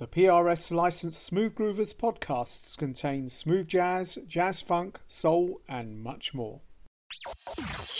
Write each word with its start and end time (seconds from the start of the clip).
The 0.00 0.06
PRS 0.06 0.70
licensed 0.70 1.20
Smooth 1.24 1.56
Groovers 1.56 1.92
podcasts 1.92 2.78
contain 2.78 3.28
smooth 3.28 3.66
jazz, 3.66 4.16
jazz 4.28 4.62
funk, 4.62 5.00
soul, 5.08 5.60
and 5.68 6.00
much 6.00 6.32
more. 6.32 6.60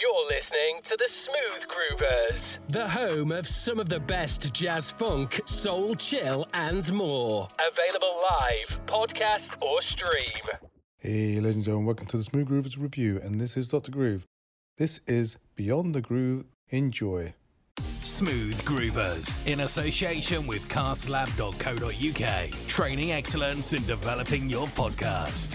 You're 0.00 0.26
listening 0.28 0.78
to 0.84 0.96
the 0.96 1.08
Smooth 1.08 1.66
Groovers, 1.66 2.60
the 2.68 2.86
home 2.86 3.32
of 3.32 3.48
some 3.48 3.80
of 3.80 3.88
the 3.88 3.98
best 3.98 4.54
jazz 4.54 4.92
funk, 4.92 5.40
soul, 5.44 5.96
chill, 5.96 6.46
and 6.54 6.92
more. 6.92 7.48
Available 7.68 8.22
live, 8.30 8.80
podcast, 8.86 9.60
or 9.60 9.82
stream. 9.82 10.56
Hey, 10.98 11.40
ladies 11.40 11.56
and 11.56 11.64
gentlemen, 11.64 11.86
welcome 11.86 12.06
to 12.06 12.16
the 12.16 12.22
Smooth 12.22 12.48
Groovers 12.48 12.80
review, 12.80 13.18
and 13.20 13.40
this 13.40 13.56
is 13.56 13.66
Dr. 13.66 13.90
Groove. 13.90 14.24
This 14.76 15.00
is 15.08 15.36
Beyond 15.56 15.96
the 15.96 16.00
Groove. 16.00 16.44
Enjoy. 16.68 17.34
Smooth 18.08 18.58
Groovers 18.62 19.36
in 19.46 19.60
association 19.60 20.46
with 20.46 20.66
castlab.co.uk. 20.68 22.66
Training 22.66 23.12
excellence 23.12 23.74
in 23.74 23.84
developing 23.84 24.48
your 24.48 24.66
podcast. 24.68 25.54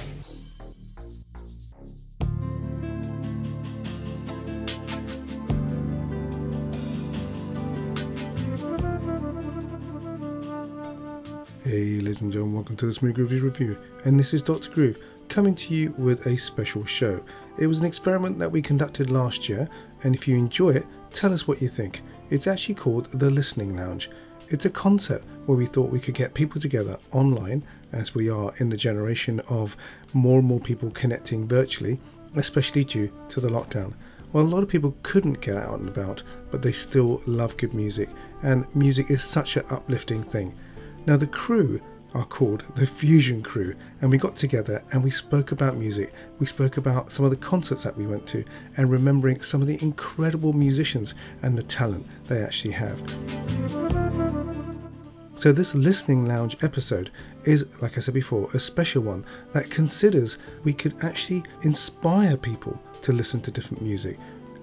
Hey, 11.63 11.99
ladies 11.99 12.22
and 12.22 12.31
gentlemen, 12.31 12.53
welcome 12.53 12.75
to 12.75 12.85
the 12.85 12.94
Smooth 12.94 13.17
Groovers 13.17 13.41
review, 13.41 13.75
and 14.05 14.20
this 14.20 14.31
is 14.31 14.44
Dr. 14.44 14.70
Groove 14.70 14.99
coming 15.27 15.55
to 15.55 15.73
you 15.73 15.91
with 15.97 16.27
a 16.27 16.38
special 16.38 16.85
show. 16.85 17.20
It 17.58 17.66
was 17.66 17.80
an 17.80 17.85
experiment 17.85 18.38
that 18.38 18.52
we 18.52 18.61
conducted 18.61 19.09
last 19.09 19.49
year, 19.49 19.67
and 20.03 20.13
if 20.13 20.27
you 20.27 20.35
enjoy 20.38 20.72
it, 20.72 20.85
tell 21.11 21.33
us 21.33 21.47
what 21.47 21.59
you 21.59 21.67
think. 21.67 22.02
It's 22.29 22.47
actually 22.47 22.75
called 22.75 23.11
the 23.11 23.29
Listening 23.29 23.75
Lounge. 23.75 24.09
It's 24.49 24.65
a 24.65 24.69
concept 24.69 25.25
where 25.45 25.57
we 25.57 25.65
thought 25.65 25.91
we 25.91 25.99
could 25.99 26.15
get 26.15 26.33
people 26.33 26.59
together 26.59 26.97
online, 27.11 27.63
as 27.91 28.15
we 28.15 28.29
are 28.29 28.53
in 28.57 28.69
the 28.69 28.77
generation 28.77 29.39
of 29.49 29.77
more 30.13 30.39
and 30.39 30.47
more 30.47 30.59
people 30.59 30.89
connecting 30.91 31.45
virtually, 31.45 31.99
especially 32.35 32.83
due 32.83 33.11
to 33.30 33.39
the 33.39 33.49
lockdown. 33.49 33.93
Well, 34.31 34.43
a 34.43 34.47
lot 34.47 34.63
of 34.63 34.69
people 34.69 34.95
couldn't 35.03 35.41
get 35.41 35.57
out 35.57 35.80
and 35.80 35.88
about, 35.88 36.23
but 36.49 36.61
they 36.61 36.71
still 36.71 37.21
love 37.27 37.57
good 37.57 37.73
music, 37.73 38.09
and 38.41 38.65
music 38.75 39.11
is 39.11 39.23
such 39.23 39.58
an 39.58 39.65
uplifting 39.69 40.23
thing. 40.23 40.55
Now, 41.05 41.17
the 41.17 41.27
crew 41.27 41.80
are 42.14 42.25
called 42.25 42.64
the 42.75 42.86
Fusion 42.86 43.42
Crew, 43.42 43.75
and 44.02 44.09
we 44.09 44.17
got 44.17 44.36
together 44.36 44.83
and 44.92 45.03
we 45.03 45.09
spoke 45.09 45.52
about 45.52 45.78
music. 45.78 46.14
We 46.39 46.45
spoke 46.45 46.78
about 46.78 47.11
some 47.11 47.25
of 47.25 47.31
the 47.31 47.38
concerts 47.38 47.83
that 47.83 47.97
we 47.97 48.05
went 48.05 48.28
to 48.28 48.44
and 48.78 48.92
remembering 48.92 49.42
some 49.42 49.61
of 49.61 49.67
the 49.67 49.81
incredible 49.81 50.53
musicians 50.53 51.16
and 51.42 51.58
the 51.58 51.64
talent 51.64 52.05
they 52.25 52.42
actually 52.42 52.73
have. 52.73 53.00
So, 55.36 55.52
this 55.52 55.73
Listening 55.73 56.28
Lounge 56.28 56.58
episode 56.61 57.09
is, 57.45 57.66
like 57.81 57.97
I 57.97 58.02
said 58.02 58.14
before, 58.14 58.50
a 58.53 58.59
special 58.59 59.02
one 59.02 59.25
that 59.52 59.72
considers 59.72 60.38
we 60.64 60.73
could 60.73 60.95
actually 61.02 61.44
inspire 61.64 62.38
people 62.38 62.80
to 63.02 63.11
listen 63.11 63.42
to 63.42 63.52
different 63.52 63.81
music, 63.81 64.20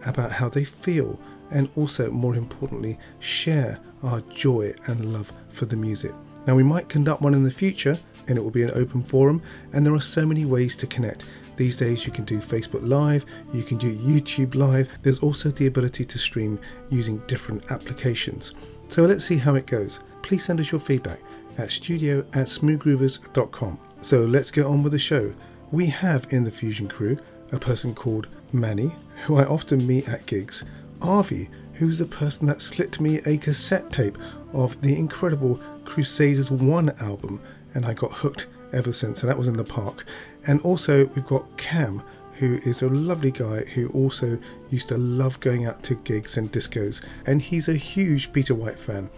about 0.07 0.31
how 0.31 0.49
they 0.49 0.65
feel, 0.65 1.21
and 1.51 1.69
also, 1.77 2.11
more 2.11 2.37
importantly, 2.37 2.99
share 3.19 3.81
our 4.05 4.21
joy 4.23 4.73
and 4.87 5.13
love 5.13 5.33
for 5.49 5.67
the 5.67 5.77
music. 5.77 6.15
Now, 6.47 6.55
we 6.55 6.63
might 6.63 6.89
conduct 6.89 7.23
one 7.23 7.35
in 7.35 7.45
the 7.45 7.51
future 7.51 7.99
and 8.29 8.39
it 8.39 8.43
will 8.43 8.51
be 8.51 8.63
an 8.63 8.71
open 8.75 9.03
forum, 9.03 9.43
and 9.73 9.85
there 9.85 9.95
are 9.95 10.01
so 10.01 10.25
many 10.25 10.45
ways 10.45 10.77
to 10.77 10.87
connect. 10.87 11.25
These 11.57 11.77
days, 11.77 12.07
you 12.07 12.13
can 12.13 12.25
do 12.25 12.39
Facebook 12.39 12.87
Live, 12.87 13.27
you 13.53 13.65
can 13.65 13.77
do 13.77 13.99
YouTube 13.99 14.55
Live, 14.55 14.89
there's 15.03 15.19
also 15.19 15.51
the 15.51 15.67
ability 15.67 16.05
to 16.05 16.19
stream 16.19 16.59
using 16.91 17.19
different 17.27 17.71
applications. 17.73 18.55
So 18.89 19.05
let's 19.05 19.25
see 19.25 19.37
how 19.37 19.57
it 19.57 19.67
goes. 19.67 20.01
Please 20.23 20.45
send 20.45 20.61
us 20.61 20.71
your 20.71 20.81
feedback 20.81 21.21
at 21.59 21.73
studio 21.73 22.21
at 22.35 22.47
smoothgroovers.com. 22.47 23.79
So 24.01 24.21
let's 24.21 24.51
get 24.51 24.65
on 24.65 24.83
with 24.83 24.93
the 24.93 24.99
show. 24.99 25.35
We 25.73 25.87
have 25.87 26.27
in 26.31 26.45
the 26.45 26.51
Fusion 26.51 26.89
crew 26.89 27.19
a 27.53 27.59
person 27.59 27.95
called 27.95 28.29
Manny, 28.53 28.93
who 29.25 29.37
I 29.37 29.45
often 29.45 29.87
meet 29.87 30.09
at 30.09 30.27
gigs, 30.27 30.65
Avi, 31.03 31.49
who's 31.75 31.99
the 31.99 32.07
person 32.07 32.47
that 32.47 32.63
slipped 32.63 33.01
me 33.01 33.21
a 33.27 33.37
cassette 33.37 33.93
tape 33.93 34.19
of 34.53 34.81
the 34.83 34.97
incredible 34.97 35.61
Crusaders 35.91 36.53
1 36.53 36.91
album, 37.01 37.41
and 37.75 37.85
I 37.85 37.95
got 37.95 38.13
hooked 38.13 38.47
ever 38.73 38.93
since, 38.93 39.23
and 39.23 39.29
that 39.29 39.37
was 39.37 39.49
in 39.49 39.55
the 39.55 39.65
park. 39.65 40.05
And 40.47 40.61
also, 40.61 41.07
we've 41.17 41.27
got 41.27 41.57
Cam, 41.57 42.01
who 42.35 42.61
is 42.65 42.83
a 42.83 42.89
lovely 42.89 43.33
guy 43.33 43.65
who 43.65 43.89
also 43.89 44.39
used 44.71 44.87
to 44.91 44.97
love 44.97 45.41
going 45.41 45.67
out 45.67 45.83
to 45.83 45.97
gigs 45.97 46.37
and 46.37 46.53
discos, 46.53 47.05
and 47.27 47.43
he's 47.43 47.69
a 47.69 47.75
huge 47.75 48.33
Peter 48.33 48.55
White 48.55 48.79
fan. 48.79 49.11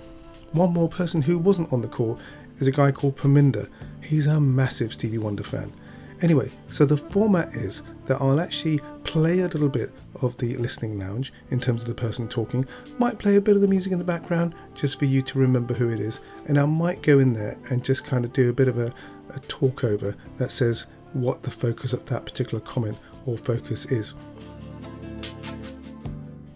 One 0.53 0.73
more 0.73 0.89
person 0.89 1.21
who 1.21 1.37
wasn't 1.37 1.71
on 1.75 1.83
the 1.83 1.89
call 1.89 2.19
is 2.59 2.69
a 2.69 2.73
guy 2.73 2.91
called 2.91 3.19
Paminda. 3.19 3.69
He's 4.01 4.27
a 4.27 4.41
massive 4.41 4.95
Stevie 4.95 5.19
Wonder 5.19 5.45
fan. 5.45 5.75
Anyway, 6.23 6.51
so 6.69 6.87
the 6.87 6.97
format 6.97 7.53
is 7.55 7.83
that 8.07 8.21
I'll 8.21 8.41
actually 8.41 8.79
play 9.03 9.41
a 9.41 9.49
little 9.49 9.69
bit 9.69 9.93
of 10.23 10.37
the 10.37 10.57
listening 10.57 10.97
lounge 10.97 11.33
in 11.51 11.59
terms 11.59 11.83
of 11.83 11.89
the 11.89 11.95
person 11.95 12.29
talking, 12.29 12.65
might 12.99 13.19
play 13.19 13.35
a 13.37 13.41
bit 13.41 13.57
of 13.57 13.61
the 13.61 13.67
music 13.67 13.93
in 13.93 13.99
the 13.99 14.05
background 14.05 14.55
just 14.75 15.01
for 15.01 15.05
you 15.05 15.21
to 15.23 15.39
remember 15.39 15.75
who 15.75 15.91
it 15.91 15.99
is, 15.99 16.21
and 16.47 16.59
I 16.59 16.65
might 16.65 17.03
go 17.03 17.19
in 17.19 17.33
there 17.33 17.59
and 17.71 17.85
just 17.85 18.05
kind 18.05 18.25
of 18.25 18.33
do 18.33 18.51
a 18.51 18.53
bit 18.53 18.69
of 18.69 18.79
a, 18.79 18.95
a 19.31 19.41
talk 19.41 19.83
over 19.83 20.15
that 20.37 20.53
says 20.53 20.87
what 21.13 21.43
the 21.43 21.51
focus 21.51 21.93
of 21.93 22.07
that 22.07 22.25
particular 22.25 22.61
comment 22.61 22.97
or 23.27 23.37
focus 23.37 23.87
is. 23.87 24.15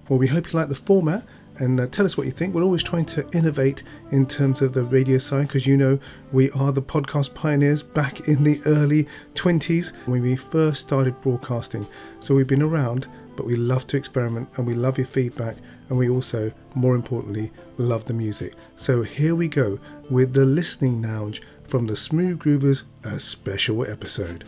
Well, 0.09 0.21
we 0.21 0.29
hope 0.29 0.53
you 0.53 0.59
like 0.59 0.69
the 0.69 0.77
format 0.77 1.27
and 1.59 1.81
uh, 1.81 1.87
tell 1.87 2.05
us 2.05 2.17
what 2.17 2.27
you 2.27 2.33
think. 2.33 2.55
We're 2.55 2.63
always 2.63 2.83
trying 2.83 3.07
to 3.07 3.29
innovate 3.33 3.83
in 4.11 4.27
terms 4.27 4.63
of 4.63 4.73
the 4.73 4.83
radio 4.83 5.19
side 5.19 5.49
because 5.49 5.67
you 5.67 5.77
know 5.77 5.99
we 6.33 6.51
are 6.53 6.73
the 6.73 6.83
podcast 6.83 7.35
pioneers 7.35 7.83
back 7.83 8.29
in 8.29 8.45
the 8.45 8.61
early 8.67 9.07
20s 9.35 9.93
when 10.07 10.23
we 10.23 10.37
first 10.37 10.81
started 10.81 11.21
broadcasting. 11.23 11.87
So 12.21 12.35
we've 12.35 12.47
been 12.47 12.63
around, 12.63 13.07
but 13.37 13.47
we 13.47 13.57
love 13.57 13.87
to 13.89 13.97
experiment 13.97 14.49
and 14.57 14.67
we 14.67 14.75
love 14.75 14.99
your 14.99 15.07
feedback 15.07 15.57
and 15.89 15.99
we 15.99 16.09
also, 16.09 16.53
more 16.75 16.95
importantly, 16.95 17.53
love 17.79 18.05
the 18.07 18.15
music. 18.15 18.55
So 18.77 19.03
here 19.03 19.35
we 19.35 19.49
go 19.49 19.79
with 20.11 20.33
the 20.33 20.45
listening 20.45 21.03
lounge 21.03 21.43
from 21.65 21.87
the 21.87 21.97
Smooth 21.97 22.39
Groovers, 22.39 22.85
a 23.05 23.19
special 23.21 23.85
episode. 23.87 24.45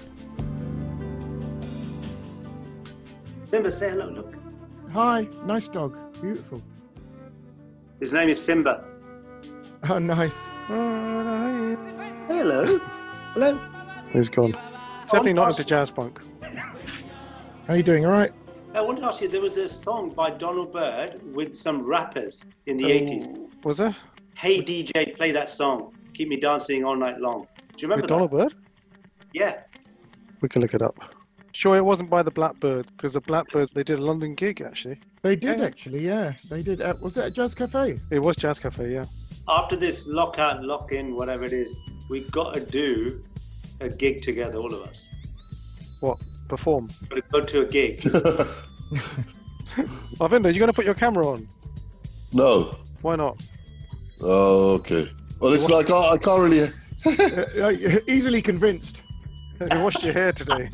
Simba, 3.51 3.71
say 3.71 3.91
hello, 3.91 4.11
look. 4.11 4.35
Hi, 4.93 5.27
nice 5.47 5.69
dog. 5.69 5.97
Beautiful. 6.21 6.63
His 8.01 8.13
name 8.13 8.29
is 8.29 8.41
Simba. 8.41 8.85
Oh, 9.89 9.99
nice. 9.99 10.35
Oh, 10.69 11.23
nice. 11.23 12.29
Hello. 12.29 12.79
Hello. 13.35 13.59
He's 14.13 14.31
gone. 14.31 14.53
Definitely 15.05 15.33
not 15.33 15.49
into 15.51 15.65
jazz 15.65 15.91
funk. 15.91 16.21
How 17.67 17.75
are 17.75 17.77
you 17.77 17.83
doing? 17.83 18.07
All 18.07 18.13
right? 18.13 18.33
I 18.75 18.81
wanted 18.83 19.01
to 19.01 19.07
ask 19.09 19.21
you, 19.21 19.29
there 19.29 19.41
was 19.41 19.57
a 19.57 19.69
song 19.69 20.11
by 20.11 20.31
Donald 20.31 20.73
Byrd 20.73 21.21
with 21.35 21.57
some 21.57 21.83
rappers 21.83 22.45
in 22.67 22.77
the 22.77 22.85
80s. 22.85 23.65
Was 23.65 23.79
there? 23.79 23.97
Hey 24.37 24.63
DJ, 24.63 25.17
play 25.17 25.33
that 25.33 25.51
song. 25.51 25.93
Keep 26.15 26.29
me 26.29 26.37
dancing 26.37 26.85
all 26.85 26.95
night 26.97 27.19
long. 27.19 27.49
Do 27.57 27.79
you 27.79 27.89
remember 27.89 28.03
With 28.03 28.09
that? 28.11 28.15
Donald 28.15 28.31
Byrd? 28.31 28.55
Yeah. 29.33 29.63
We 30.41 30.49
can 30.49 30.63
look 30.63 30.75
it 30.75 30.83
up. 30.83 31.15
Sure, 31.59 31.77
it 31.77 31.85
wasn't 31.85 32.09
by 32.09 32.23
the 32.23 32.31
Blackbird 32.31 32.87
because 32.97 33.15
the 33.15 33.21
Blackbird 33.21 33.69
they 33.75 33.83
did 33.83 33.99
a 33.99 34.03
London 34.03 34.37
gig 34.37 34.61
actually. 34.61 35.01
They 35.23 35.35
did 35.35 35.59
Yeah. 35.59 35.65
actually, 35.65 36.07
yeah. 36.07 36.33
They 36.49 36.63
did. 36.63 36.81
Uh, 36.81 36.95
was 37.03 37.17
it 37.17 37.25
at 37.25 37.33
Jazz 37.33 37.53
Cafe? 37.53 37.97
It 38.13 38.21
was 38.21 38.37
Jazz 38.37 38.61
Cafe, 38.61 38.93
yeah. 38.93 39.05
After 39.49 39.75
this 39.75 40.07
lockout, 40.07 40.63
lock 40.63 40.93
in, 40.93 41.17
whatever 41.17 41.45
it 41.45 41.53
is, 41.53 41.77
we 42.09 42.21
got 42.31 42.55
to 42.55 42.65
do 42.65 43.21
a 43.81 43.89
gig 43.89 44.23
together, 44.23 44.57
all 44.57 44.73
of 44.73 44.83
us. 44.83 45.09
What? 45.99 46.19
Perform. 46.49 46.91
Got 47.09 47.17
to 47.17 47.23
go 47.33 47.41
to 47.41 47.61
a 47.63 47.67
gig. 47.67 47.99
Arvindo, 50.21 50.55
you 50.55 50.61
gonna 50.61 50.73
put 50.73 50.85
your 50.85 50.95
camera 50.95 51.27
on? 51.27 51.49
No. 52.33 52.77
Why 53.03 53.17
not? 53.17 53.43
Oh, 54.23 54.75
okay. 54.75 55.11
Well, 55.41 55.53
it's 55.53 55.69
like 55.69 55.91
I, 55.91 56.11
I 56.11 56.19
can't 56.19 56.41
really. 56.41 56.69
Uh, 57.07 57.63
uh, 57.63 57.71
easily 58.07 58.43
convinced. 58.43 59.03
Have 59.59 59.69
you 59.73 59.81
washed 59.83 60.05
your 60.05 60.13
hair 60.13 60.31
today? 60.31 60.69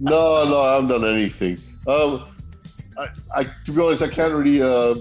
No, 0.00 0.44
no, 0.48 0.60
I 0.60 0.74
haven't 0.74 0.88
done 0.88 1.04
anything. 1.04 1.56
Um, 1.86 2.24
I, 2.98 3.08
I, 3.34 3.44
to 3.44 3.72
be 3.72 3.80
honest, 3.80 4.02
I 4.02 4.08
can't 4.08 4.32
really 4.32 4.62
uh, 4.62 4.94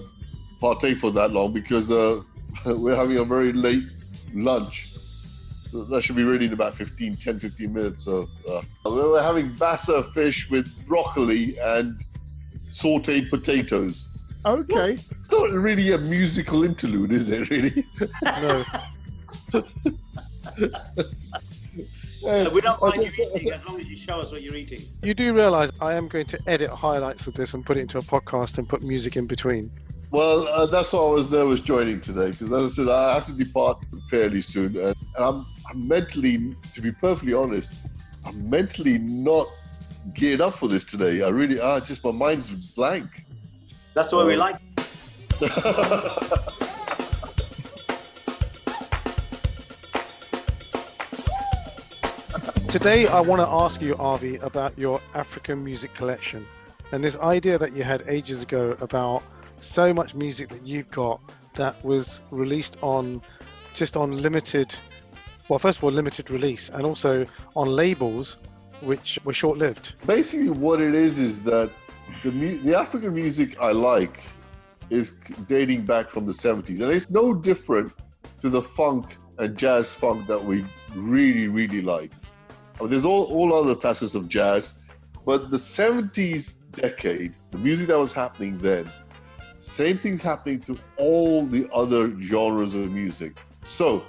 partake 0.59 0.97
for 0.97 1.11
that 1.11 1.31
long 1.31 1.53
because 1.53 1.91
uh, 1.91 2.21
we're 2.65 2.95
having 2.95 3.17
a 3.17 3.23
very 3.23 3.51
late 3.53 3.89
lunch. 4.33 4.85
So 4.87 5.83
that 5.83 6.01
should 6.01 6.15
be 6.15 6.23
ready 6.23 6.45
in 6.45 6.53
about 6.53 6.75
15, 6.75 7.15
10, 7.15 7.39
15 7.39 7.73
minutes. 7.73 8.03
So 8.03 8.23
uh, 8.49 8.61
we're 8.85 9.21
having 9.21 9.47
basa 9.47 10.05
fish 10.13 10.49
with 10.49 10.85
broccoli 10.87 11.53
and 11.61 11.99
sautéed 12.71 13.29
potatoes. 13.29 14.07
Okay. 14.45 14.93
It's 14.93 15.31
not 15.31 15.49
really 15.51 15.91
a 15.91 15.97
musical 15.97 16.63
interlude, 16.63 17.11
is 17.11 17.29
it? 17.31 17.49
Really? 17.49 17.83
no. 18.23 18.63
Uh, 22.25 22.49
we 22.53 22.61
don't 22.61 22.81
mind 22.81 22.95
you 23.03 23.11
eating 23.35 23.51
as 23.51 23.65
long 23.65 23.79
as 23.79 23.89
you 23.89 23.95
show 23.95 24.19
us 24.19 24.31
what 24.31 24.41
you're 24.41 24.55
eating. 24.55 24.79
You 25.03 25.13
do 25.13 25.33
realise 25.33 25.71
I 25.81 25.93
am 25.93 26.07
going 26.07 26.25
to 26.27 26.39
edit 26.47 26.69
highlights 26.69 27.27
of 27.27 27.33
this 27.33 27.53
and 27.53 27.65
put 27.65 27.77
it 27.77 27.81
into 27.81 27.97
a 27.97 28.01
podcast 28.01 28.57
and 28.57 28.67
put 28.67 28.81
music 28.81 29.17
in 29.17 29.27
between. 29.27 29.69
Well, 30.11 30.47
uh, 30.47 30.65
that's 30.65 30.93
why 30.93 30.99
I 30.99 31.11
was 31.11 31.31
nervous 31.31 31.59
joining 31.59 31.99
today 31.99 32.31
because, 32.31 32.51
as 32.53 32.63
I 32.63 32.67
said, 32.67 32.89
I 32.89 33.15
have 33.15 33.25
to 33.27 33.33
depart 33.33 33.77
fairly 34.09 34.41
soon, 34.41 34.77
and, 34.77 34.77
and 34.77 34.95
I'm, 35.17 35.45
I'm 35.69 35.87
mentally, 35.87 36.55
to 36.73 36.81
be 36.81 36.91
perfectly 36.91 37.33
honest, 37.33 37.87
I'm 38.25 38.49
mentally 38.49 38.99
not 38.99 39.47
geared 40.13 40.41
up 40.41 40.53
for 40.53 40.67
this 40.69 40.83
today. 40.83 41.23
I 41.23 41.29
really 41.29 41.59
are. 41.59 41.79
Just 41.79 42.03
my 42.05 42.11
mind's 42.11 42.73
blank. 42.73 43.25
That's 43.93 44.11
why 44.13 44.23
we 44.23 44.37
like. 44.37 44.55
Today, 52.69 53.07
I 53.07 53.21
want 53.21 53.39
to 53.41 53.47
ask 53.47 53.81
you, 53.81 53.95
Avi, 53.95 54.35
about 54.37 54.77
your 54.77 54.99
African 55.13 55.63
music 55.63 55.93
collection 55.93 56.45
and 56.91 57.01
this 57.01 57.17
idea 57.19 57.57
that 57.57 57.71
you 57.71 57.83
had 57.83 58.03
ages 58.07 58.43
ago 58.43 58.75
about 58.81 59.23
so 59.61 59.93
much 59.93 60.15
music 60.15 60.49
that 60.49 60.67
you've 60.67 60.91
got 60.91 61.21
that 61.55 61.83
was 61.85 62.21
released 62.29 62.75
on 62.81 63.21
just 63.73 63.95
on 63.95 64.11
limited, 64.21 64.75
well, 65.47 65.59
first 65.59 65.77
of 65.77 65.85
all, 65.85 65.91
limited 65.91 66.29
release, 66.29 66.67
and 66.67 66.85
also 66.85 67.25
on 67.55 67.69
labels 67.69 68.35
which 68.81 69.17
were 69.23 69.33
short 69.33 69.57
lived. 69.57 69.95
Basically, 70.05 70.49
what 70.49 70.81
it 70.81 70.93
is 70.93 71.19
is 71.19 71.43
that 71.43 71.71
the, 72.21 72.33
mu- 72.33 72.57
the 72.59 72.77
African 72.77 73.13
music 73.13 73.57
I 73.61 73.71
like 73.71 74.27
is 74.89 75.11
dating 75.47 75.85
back 75.85 76.09
from 76.09 76.25
the 76.25 76.33
70s, 76.33 76.81
and 76.81 76.91
it's 76.91 77.09
no 77.09 77.33
different 77.33 77.93
to 78.41 78.49
the 78.49 78.61
funk 78.61 79.15
and 79.39 79.57
jazz 79.57 79.95
funk 79.95 80.27
that 80.27 80.43
we 80.43 80.65
really, 80.95 81.47
really 81.47 81.81
like. 81.81 82.11
Mean, 82.79 82.89
there's 82.89 83.05
all, 83.05 83.25
all 83.25 83.53
other 83.53 83.75
facets 83.75 84.15
of 84.15 84.27
jazz, 84.27 84.73
but 85.25 85.49
the 85.49 85.57
70s 85.57 86.53
decade, 86.73 87.33
the 87.51 87.57
music 87.57 87.87
that 87.87 87.99
was 87.99 88.13
happening 88.13 88.57
then, 88.59 88.89
same 89.57 89.97
thing's 89.97 90.21
happening 90.21 90.59
to 90.61 90.77
all 90.97 91.45
the 91.45 91.67
other 91.73 92.17
genres 92.19 92.75
of 92.75 92.91
music. 92.91 93.37
So, 93.63 94.03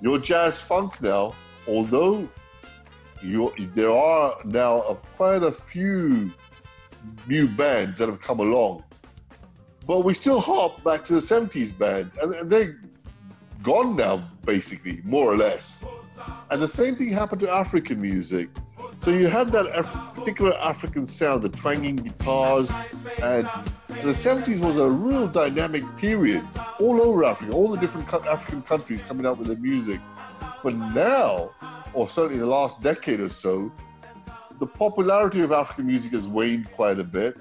your 0.00 0.18
jazz 0.18 0.60
funk 0.60 1.00
now, 1.00 1.34
although 1.66 2.28
there 3.22 3.92
are 3.92 4.34
now 4.44 4.80
a, 4.82 4.94
quite 5.16 5.42
a 5.42 5.52
few 5.52 6.30
new 7.26 7.48
bands 7.48 7.98
that 7.98 8.08
have 8.08 8.20
come 8.20 8.40
along, 8.40 8.84
but 9.86 10.00
we 10.00 10.14
still 10.14 10.40
hop 10.40 10.82
back 10.84 11.04
to 11.04 11.14
the 11.14 11.20
70s 11.20 11.76
bands, 11.76 12.14
and, 12.20 12.32
and 12.34 12.50
they're 12.50 12.78
gone 13.62 13.96
now, 13.96 14.28
basically, 14.44 15.00
more 15.04 15.32
or 15.32 15.36
less. 15.36 15.84
And 16.50 16.60
the 16.60 16.68
same 16.68 16.96
thing 16.96 17.08
happened 17.08 17.40
to 17.40 17.50
African 17.50 18.00
music. 18.00 18.48
So 18.98 19.10
you 19.10 19.28
had 19.28 19.52
that 19.52 19.66
Af- 19.66 20.14
particular 20.14 20.54
African 20.58 21.04
sound, 21.04 21.42
the 21.42 21.48
twanging 21.48 21.96
guitars, 21.96 22.72
and 23.22 23.46
the 23.88 24.12
70s 24.12 24.60
was 24.60 24.78
a 24.78 24.88
real 24.88 25.26
dynamic 25.26 25.84
period 25.96 26.46
all 26.80 27.02
over 27.02 27.24
Africa, 27.24 27.52
all 27.52 27.68
the 27.68 27.76
different 27.78 28.06
co- 28.06 28.22
African 28.22 28.62
countries 28.62 29.02
coming 29.02 29.26
out 29.26 29.38
with 29.38 29.48
their 29.48 29.58
music. 29.58 30.00
But 30.62 30.74
now, 30.74 31.50
or 31.92 32.08
certainly 32.08 32.38
the 32.38 32.46
last 32.46 32.80
decade 32.80 33.20
or 33.20 33.28
so, 33.28 33.70
the 34.58 34.66
popularity 34.66 35.40
of 35.40 35.52
African 35.52 35.86
music 35.86 36.12
has 36.12 36.28
waned 36.28 36.70
quite 36.72 36.98
a 36.98 37.04
bit. 37.04 37.36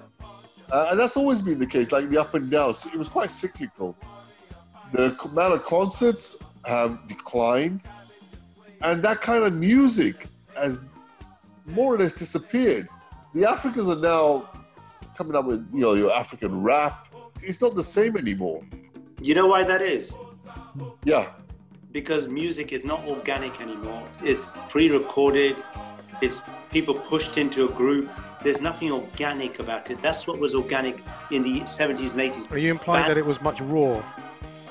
Uh, 0.71 0.87
and 0.91 0.99
that's 0.99 1.15
always 1.15 1.41
been 1.41 1.59
the 1.59 1.67
case, 1.67 1.91
like 1.91 2.09
the 2.09 2.17
up 2.17 2.33
and 2.33 2.49
downs. 2.49 2.85
It 2.87 2.97
was 2.97 3.07
quite 3.07 3.29
cyclical. 3.29 3.95
The 4.91 5.15
amount 5.25 5.53
of 5.53 5.63
concerts 5.63 6.35
have 6.65 7.07
declined, 7.07 7.81
and 8.83 9.01
that 9.03 9.21
kind 9.21 9.43
of 9.43 9.53
music 9.53 10.27
has 10.55 10.77
more 11.65 11.95
or 11.95 11.97
less 11.97 12.13
disappeared. 12.13 12.87
The 13.33 13.45
Africans 13.49 13.87
are 13.89 13.95
now 13.99 14.49
coming 15.17 15.35
up 15.35 15.45
with 15.45 15.67
you 15.73 15.81
know 15.81 15.93
your 15.93 16.13
African 16.13 16.61
rap. 16.61 17.07
It's 17.41 17.61
not 17.61 17.75
the 17.75 17.83
same 17.83 18.15
anymore. 18.17 18.63
You 19.21 19.35
know 19.35 19.47
why 19.47 19.63
that 19.63 19.81
is? 19.81 20.15
Yeah, 21.05 21.31
Because 21.91 22.27
music 22.27 22.73
is 22.73 22.83
not 22.83 22.99
organic 23.05 23.59
anymore. 23.61 24.03
It's 24.23 24.57
pre-recorded. 24.69 25.55
It's 26.21 26.41
people 26.71 26.95
pushed 26.95 27.37
into 27.37 27.65
a 27.65 27.71
group. 27.71 28.09
There's 28.43 28.61
nothing 28.61 28.91
organic 28.91 29.59
about 29.59 29.89
it. 29.91 30.01
That's 30.01 30.27
what 30.27 30.37
was 30.39 30.53
organic 30.53 30.97
in 31.31 31.43
the 31.43 31.61
70s 31.61 32.13
and 32.13 32.21
80s. 32.33 32.51
Are 32.51 32.57
you 32.57 32.71
implying 32.71 33.07
that 33.07 33.17
it 33.17 33.25
was 33.25 33.39
much 33.41 33.61
raw? 33.61 34.03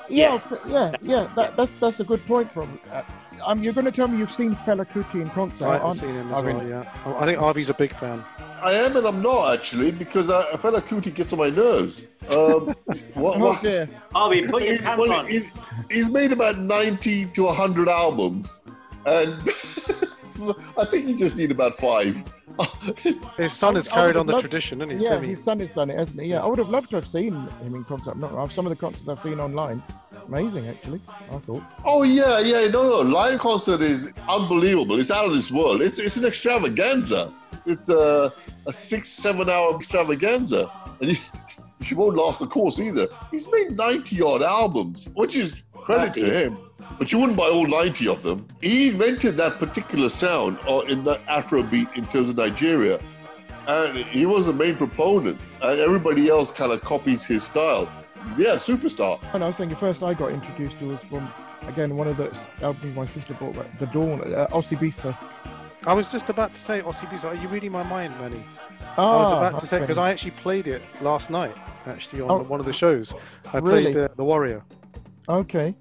Yeah, 0.09 0.33
Yeah, 0.33 0.39
yeah, 0.67 0.91
that's- 0.91 0.97
yeah. 1.09 1.29
That, 1.35 1.55
that's 1.57 1.71
that's 1.79 1.99
a 1.99 2.03
good 2.03 2.25
point, 2.27 2.49
Rob. 2.55 2.69
Uh, 2.91 3.01
um, 3.45 3.63
you're 3.63 3.73
going 3.73 3.85
to 3.85 3.91
tell 3.91 4.07
me 4.07 4.17
you've 4.17 4.31
seen 4.31 4.55
Fela 4.55 4.85
Kuti 4.85 5.21
in 5.21 5.29
concert? 5.29 5.65
I 5.65 5.77
have 5.77 5.97
seen 5.97 6.15
him 6.15 6.31
as 6.31 6.37
I 6.37 6.41
well, 6.41 6.67
yeah. 6.67 6.93
I 7.05 7.13
I 7.23 7.25
think 7.25 7.39
Harvey's 7.39 7.69
a 7.69 7.73
big 7.73 7.91
fan. 7.91 8.23
I 8.61 8.73
am 8.73 8.95
and 8.95 9.05
I'm 9.05 9.21
not 9.21 9.53
actually 9.53 9.91
because 9.91 10.29
I, 10.29 10.39
I 10.41 10.55
Fela 10.55 10.79
Kuti 10.79 11.13
gets 11.13 11.33
on 11.33 11.39
my 11.39 11.49
nerves. 11.49 12.07
Um, 12.29 12.67
what, 13.15 13.37
Oh 13.37 13.39
what, 13.39 13.61
dear. 13.61 13.89
Arby, 14.15 14.43
put 14.43 14.63
your 14.63 14.73
he's, 14.73 14.85
pants 14.85 15.09
on. 15.09 15.27
he's, 15.27 15.49
he's 15.89 16.09
made 16.09 16.31
about 16.31 16.57
90 16.57 17.25
to 17.27 17.43
100 17.43 17.89
albums, 17.89 18.59
and 19.05 19.33
I 20.77 20.85
think 20.85 21.07
he 21.07 21.15
just 21.15 21.35
need 21.35 21.51
about 21.51 21.77
five. 21.77 22.23
His 23.37 23.53
son 23.53 23.75
has 23.75 23.87
carried 23.87 24.15
on 24.15 24.25
the 24.27 24.33
love- 24.33 24.41
tradition, 24.41 24.79
hasn't 24.79 24.99
he? 24.99 25.05
Yeah, 25.05 25.17
Femi? 25.17 25.27
his 25.35 25.43
son 25.43 25.59
has 25.59 25.69
done 25.69 25.89
it, 25.89 25.97
hasn't 25.97 26.21
he? 26.21 26.27
Yeah, 26.29 26.43
I 26.43 26.45
would 26.45 26.59
have 26.59 26.69
loved 26.69 26.89
to 26.91 26.97
have 26.97 27.07
seen 27.07 27.33
him 27.63 27.75
in 27.75 27.83
concert. 27.83 28.17
Not 28.17 28.51
some 28.51 28.65
of 28.65 28.69
the 28.69 28.75
concerts 28.75 29.07
I've 29.07 29.21
seen 29.21 29.39
online. 29.39 29.81
Amazing, 30.27 30.67
actually. 30.67 31.01
I 31.31 31.37
thought. 31.39 31.63
Oh 31.83 32.03
yeah, 32.03 32.39
yeah, 32.39 32.67
no, 32.67 32.83
no, 32.87 33.01
live 33.01 33.39
concert 33.39 33.81
is 33.81 34.13
unbelievable. 34.29 34.99
It's 34.99 35.11
out 35.11 35.25
of 35.25 35.33
this 35.33 35.51
world. 35.51 35.81
It's 35.81 35.99
it's 35.99 36.17
an 36.17 36.25
extravaganza. 36.25 37.33
It's, 37.53 37.67
it's 37.67 37.89
a 37.89 38.31
a 38.67 38.73
six 38.73 39.09
seven 39.09 39.49
hour 39.49 39.75
extravaganza, 39.75 40.71
and 41.01 41.11
he, 41.11 41.17
she 41.81 41.95
won't 41.95 42.15
last 42.15 42.39
the 42.39 42.47
course 42.47 42.79
either. 42.79 43.07
He's 43.31 43.47
made 43.51 43.75
ninety 43.75 44.21
odd 44.21 44.41
albums, 44.43 45.09
which 45.15 45.35
is 45.35 45.63
credit 45.73 46.13
to 46.15 46.25
him. 46.25 46.57
But 47.03 47.11
you 47.11 47.19
wouldn't 47.19 47.37
buy 47.37 47.49
all 47.49 47.65
ninety 47.67 48.07
of 48.07 48.23
them. 48.23 48.47
He 48.61 48.87
invented 48.87 49.35
that 49.35 49.59
particular 49.59 50.07
sound 50.07 50.57
uh, 50.65 50.79
in 50.87 51.03
the 51.03 51.15
Afrobeat 51.27 51.97
in 51.97 52.07
terms 52.07 52.29
of 52.29 52.37
Nigeria, 52.37 52.97
and 53.67 53.97
he 53.97 54.25
was 54.25 54.45
the 54.45 54.53
main 54.53 54.77
proponent. 54.77 55.37
And 55.61 55.81
everybody 55.81 56.29
else 56.29 56.49
kind 56.49 56.71
of 56.71 56.79
copies 56.79 57.25
his 57.25 57.43
style. 57.43 57.91
Yeah, 58.37 58.51
superstar. 58.55 59.19
And 59.33 59.43
I 59.43 59.47
was 59.47 59.57
saying 59.57 59.69
the 59.69 59.75
first 59.75 60.01
I 60.01 60.13
got 60.13 60.31
introduced 60.31 60.79
to 60.79 60.85
was 60.85 61.01
from 61.01 61.29
again 61.67 61.97
one 61.97 62.07
of 62.07 62.15
the 62.15 62.33
albums 62.61 62.95
my 62.95 63.05
sister 63.07 63.33
bought, 63.33 63.55
back, 63.55 63.79
The 63.79 63.87
Dawn, 63.87 64.33
uh, 64.33 64.47
Osibisa. 64.51 65.13
I 65.85 65.93
was 65.93 66.09
just 66.09 66.29
about 66.29 66.55
to 66.55 66.61
say, 66.61 66.79
Osibisa, 66.83 67.25
are 67.25 67.35
you 67.35 67.49
reading 67.49 67.73
my 67.73 67.83
mind, 67.83 68.17
Manny? 68.17 68.41
Ah, 68.97 69.17
I 69.17 69.21
was 69.23 69.31
about 69.33 69.59
to 69.59 69.67
say, 69.67 69.81
because 69.81 69.97
I 69.97 70.09
actually 70.09 70.31
played 70.31 70.67
it 70.67 70.81
last 71.01 71.29
night, 71.29 71.55
actually, 71.85 72.21
on 72.21 72.31
Oh. 72.31 72.43
one 72.43 72.61
of 72.61 72.65
the 72.65 72.71
shows. 72.71 73.13
I 73.51 73.57
Really? 73.57 73.91
played 73.91 73.97
uh, 74.05 74.07
The 74.15 74.23
Warrior. 74.23 74.63
Okay. 75.27 75.75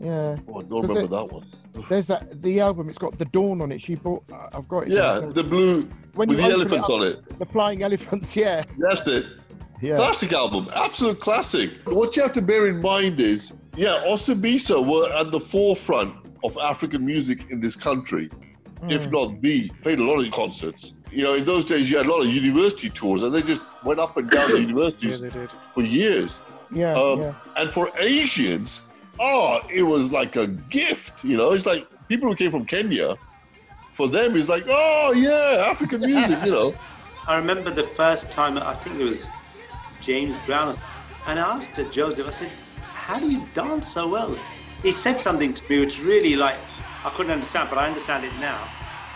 Yeah. 0.00 0.36
Oh, 0.48 0.58
I 0.60 0.62
don't 0.62 0.82
remember 0.82 1.00
it- 1.00 1.10
that 1.10 1.32
one. 1.32 1.46
There's 1.88 2.06
that 2.06 2.40
the 2.42 2.60
album. 2.60 2.88
It's 2.88 2.98
got 2.98 3.18
the 3.18 3.24
dawn 3.26 3.60
on 3.60 3.72
it. 3.72 3.80
She 3.80 3.96
bought. 3.96 4.22
Uh, 4.32 4.48
I've 4.52 4.68
got 4.68 4.84
it. 4.84 4.90
Yeah, 4.90 5.20
the 5.32 5.42
blue 5.42 5.82
When 6.14 6.28
with 6.28 6.38
the 6.38 6.44
elephants 6.44 6.88
up, 6.88 6.94
on 6.96 7.02
it. 7.04 7.38
The 7.38 7.46
flying 7.46 7.82
elephants. 7.82 8.36
Yeah. 8.44 8.62
That's 8.78 9.08
it. 9.08 9.26
Yeah. 9.82 9.96
Classic 9.96 10.32
album, 10.32 10.68
absolute 10.74 11.18
classic. 11.20 11.70
What 11.84 12.16
you 12.16 12.22
have 12.22 12.32
to 12.34 12.42
bear 12.42 12.68
in 12.68 12.80
mind 12.80 13.20
is, 13.20 13.52
yeah, 13.76 14.02
Osibisa 14.06 14.76
were 14.86 15.12
at 15.12 15.30
the 15.32 15.40
forefront 15.40 16.14
of 16.44 16.56
African 16.58 17.04
music 17.04 17.50
in 17.50 17.58
this 17.60 17.74
country, 17.76 18.30
if 18.88 19.08
Mm. 19.08 19.12
not 19.12 19.42
the. 19.42 19.68
Played 19.82 19.98
a 19.98 20.04
lot 20.04 20.24
of 20.24 20.30
concerts. 20.30 20.94
You 21.10 21.24
know, 21.24 21.34
in 21.34 21.44
those 21.44 21.64
days 21.64 21.90
you 21.90 21.96
had 21.98 22.06
a 22.06 22.10
lot 22.10 22.20
of 22.24 22.28
university 22.32 22.88
tours, 22.88 23.22
and 23.22 23.34
they 23.34 23.42
just 23.42 23.62
went 23.84 23.98
up 23.98 24.16
and 24.16 24.30
down 24.30 24.50
the 24.52 24.60
universities 24.68 25.20
did. 25.20 25.50
for 25.74 25.82
years. 25.82 26.40
Yeah. 26.72 26.94
Um, 26.94 27.20
yeah. 27.20 27.34
And 27.56 27.70
for 27.70 27.90
Asians, 27.98 28.82
oh, 29.18 29.60
it 29.72 29.82
was 29.82 30.12
like 30.12 30.36
a 30.36 30.46
gift. 30.46 31.24
You 31.24 31.36
know, 31.36 31.52
it's 31.52 31.66
like 31.66 31.86
people 32.08 32.28
who 32.28 32.36
came 32.36 32.50
from 32.50 32.64
Kenya. 32.64 33.16
For 33.92 34.08
them, 34.08 34.36
it's 34.36 34.48
like, 34.48 34.64
oh 34.68 35.12
yeah, 35.16 35.70
African 35.70 36.00
music. 36.00 36.44
You 36.44 36.50
know. 36.50 36.74
I 37.26 37.36
remember 37.36 37.70
the 37.70 37.84
first 37.84 38.30
time, 38.30 38.58
I 38.58 38.74
think 38.74 39.00
it 39.00 39.04
was 39.04 39.30
James 40.02 40.36
Brown, 40.44 40.76
and 41.26 41.38
I 41.38 41.56
asked 41.56 41.80
Joseph, 41.90 42.28
I 42.28 42.30
said, 42.30 42.50
How 42.82 43.18
do 43.18 43.30
you 43.30 43.46
dance 43.54 43.86
so 43.86 44.06
well? 44.06 44.36
He 44.82 44.92
said 44.92 45.18
something 45.18 45.54
to 45.54 45.70
me 45.70 45.80
which 45.80 46.02
really, 46.02 46.36
like, 46.36 46.56
I 47.02 47.10
couldn't 47.10 47.32
understand, 47.32 47.70
but 47.70 47.78
I 47.78 47.86
understand 47.86 48.26
it 48.26 48.32
now. 48.40 48.68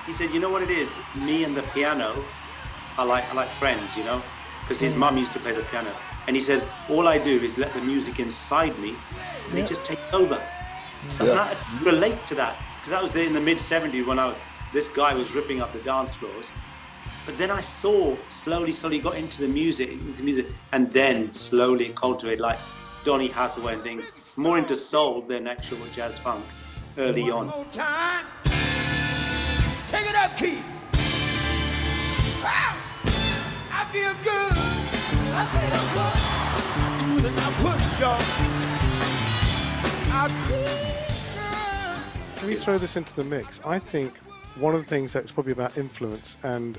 He 0.07 0.15
said, 0.15 0.31
You 0.31 0.41
know 0.41 0.49
what 0.49 0.63
it 0.63 0.71
is? 0.71 0.99
Me 1.21 1.45
and 1.45 1.55
the 1.55 1.63
piano 1.75 2.15
are 2.97 3.05
like, 3.05 3.31
are 3.31 3.37
like 3.37 3.49
friends, 3.49 3.95
you 3.95 4.05
know? 4.05 4.23
Because 4.63 4.81
his 4.81 4.95
mm. 4.95 4.99
mum 4.99 5.19
used 5.19 5.35
to 5.35 5.39
play 5.39 5.53
the 5.53 5.63
piano. 5.65 5.91
And 6.29 6.37
he 6.37 6.43
says, 6.43 6.67
All 6.91 7.09
I 7.09 7.17
do 7.19 7.31
is 7.41 7.57
let 7.57 7.73
the 7.73 7.81
music 7.81 8.21
inside 8.21 8.79
me, 8.79 8.91
and 9.49 9.59
Yeah. 9.59 9.65
it 9.65 9.67
just 9.67 9.85
takes 9.87 10.03
over. 10.13 10.39
So 11.09 11.25
Yeah. 11.25 11.41
I 11.41 11.83
relate 11.83 12.19
to 12.29 12.35
that, 12.35 12.55
because 12.77 12.91
that 12.91 13.03
was 13.03 13.17
in 13.17 13.33
the 13.33 13.41
mid 13.41 13.59
70s 13.59 14.07
when 14.07 14.19
I, 14.19 14.35
this 14.75 14.91
guy 14.91 15.15
was 15.15 15.35
ripping 15.35 15.63
up 15.63 15.73
the 15.73 15.79
dance 15.79 16.13
floors. 16.13 16.53
But 17.25 17.39
then 17.39 17.51
I 17.51 17.63
saw 17.63 18.15
slowly, 18.29 18.73
slowly 18.73 18.99
got 18.99 19.15
into 19.17 19.41
the 19.41 19.49
music, 19.49 19.91
into 19.91 20.23
music, 20.23 20.47
and 20.73 20.93
then 20.93 21.35
slowly 21.35 21.89
cultivated 21.95 22.41
like 22.41 22.59
Donny 23.05 23.29
Hathaway 23.29 23.73
and 23.75 23.83
things, 23.83 24.03
more 24.37 24.59
into 24.59 24.77
soul 24.77 25.23
than 25.23 25.47
actual 25.49 25.79
jazz 25.95 26.19
funk 26.19 26.45
early 26.99 27.31
on. 27.31 27.49
time. 27.71 28.27
Take 29.89 30.11
it 30.11 30.15
up, 30.15 30.37
Keith. 30.37 30.65
Wow. 32.45 32.77
I 33.73 33.87
feel 33.93 34.13
good. 34.23 34.48
I 35.41 35.45
feel 35.47 37.23
good. 37.23 37.31
and 37.31 37.39
I 37.39 37.49
would, 37.63 37.81
y'all. 38.01 38.19
I 40.11 40.23
Let 42.39 42.47
me 42.49 42.55
throw 42.57 42.77
this 42.79 42.97
into 42.97 43.15
the 43.15 43.23
mix. 43.23 43.61
I 43.65 43.79
think 43.79 44.17
one 44.59 44.75
of 44.75 44.81
the 44.83 44.89
things 44.89 45.13
that's 45.13 45.31
probably 45.31 45.53
about 45.53 45.79
influence 45.79 46.37
and 46.43 46.77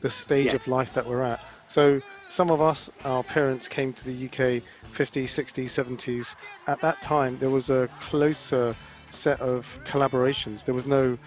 the 0.00 0.10
stage 0.10 0.46
Yeah. 0.46 0.54
of 0.54 0.66
life 0.68 0.94
that 0.94 1.04
we're 1.06 1.22
at. 1.22 1.44
So 1.66 2.00
some 2.30 2.50
of 2.50 2.62
us, 2.62 2.88
our 3.04 3.22
parents 3.22 3.68
came 3.68 3.92
to 3.92 4.04
the 4.04 4.24
UK 4.24 4.62
50s, 4.90 5.28
60s, 5.28 5.68
70s. 5.68 6.34
At 6.66 6.80
that 6.80 7.02
time, 7.02 7.36
there 7.40 7.50
was 7.50 7.68
a 7.68 7.90
closer 8.00 8.74
set 9.10 9.38
of 9.42 9.78
collaborations. 9.84 10.64
There 10.64 10.74
was 10.74 10.86
no 10.86 11.18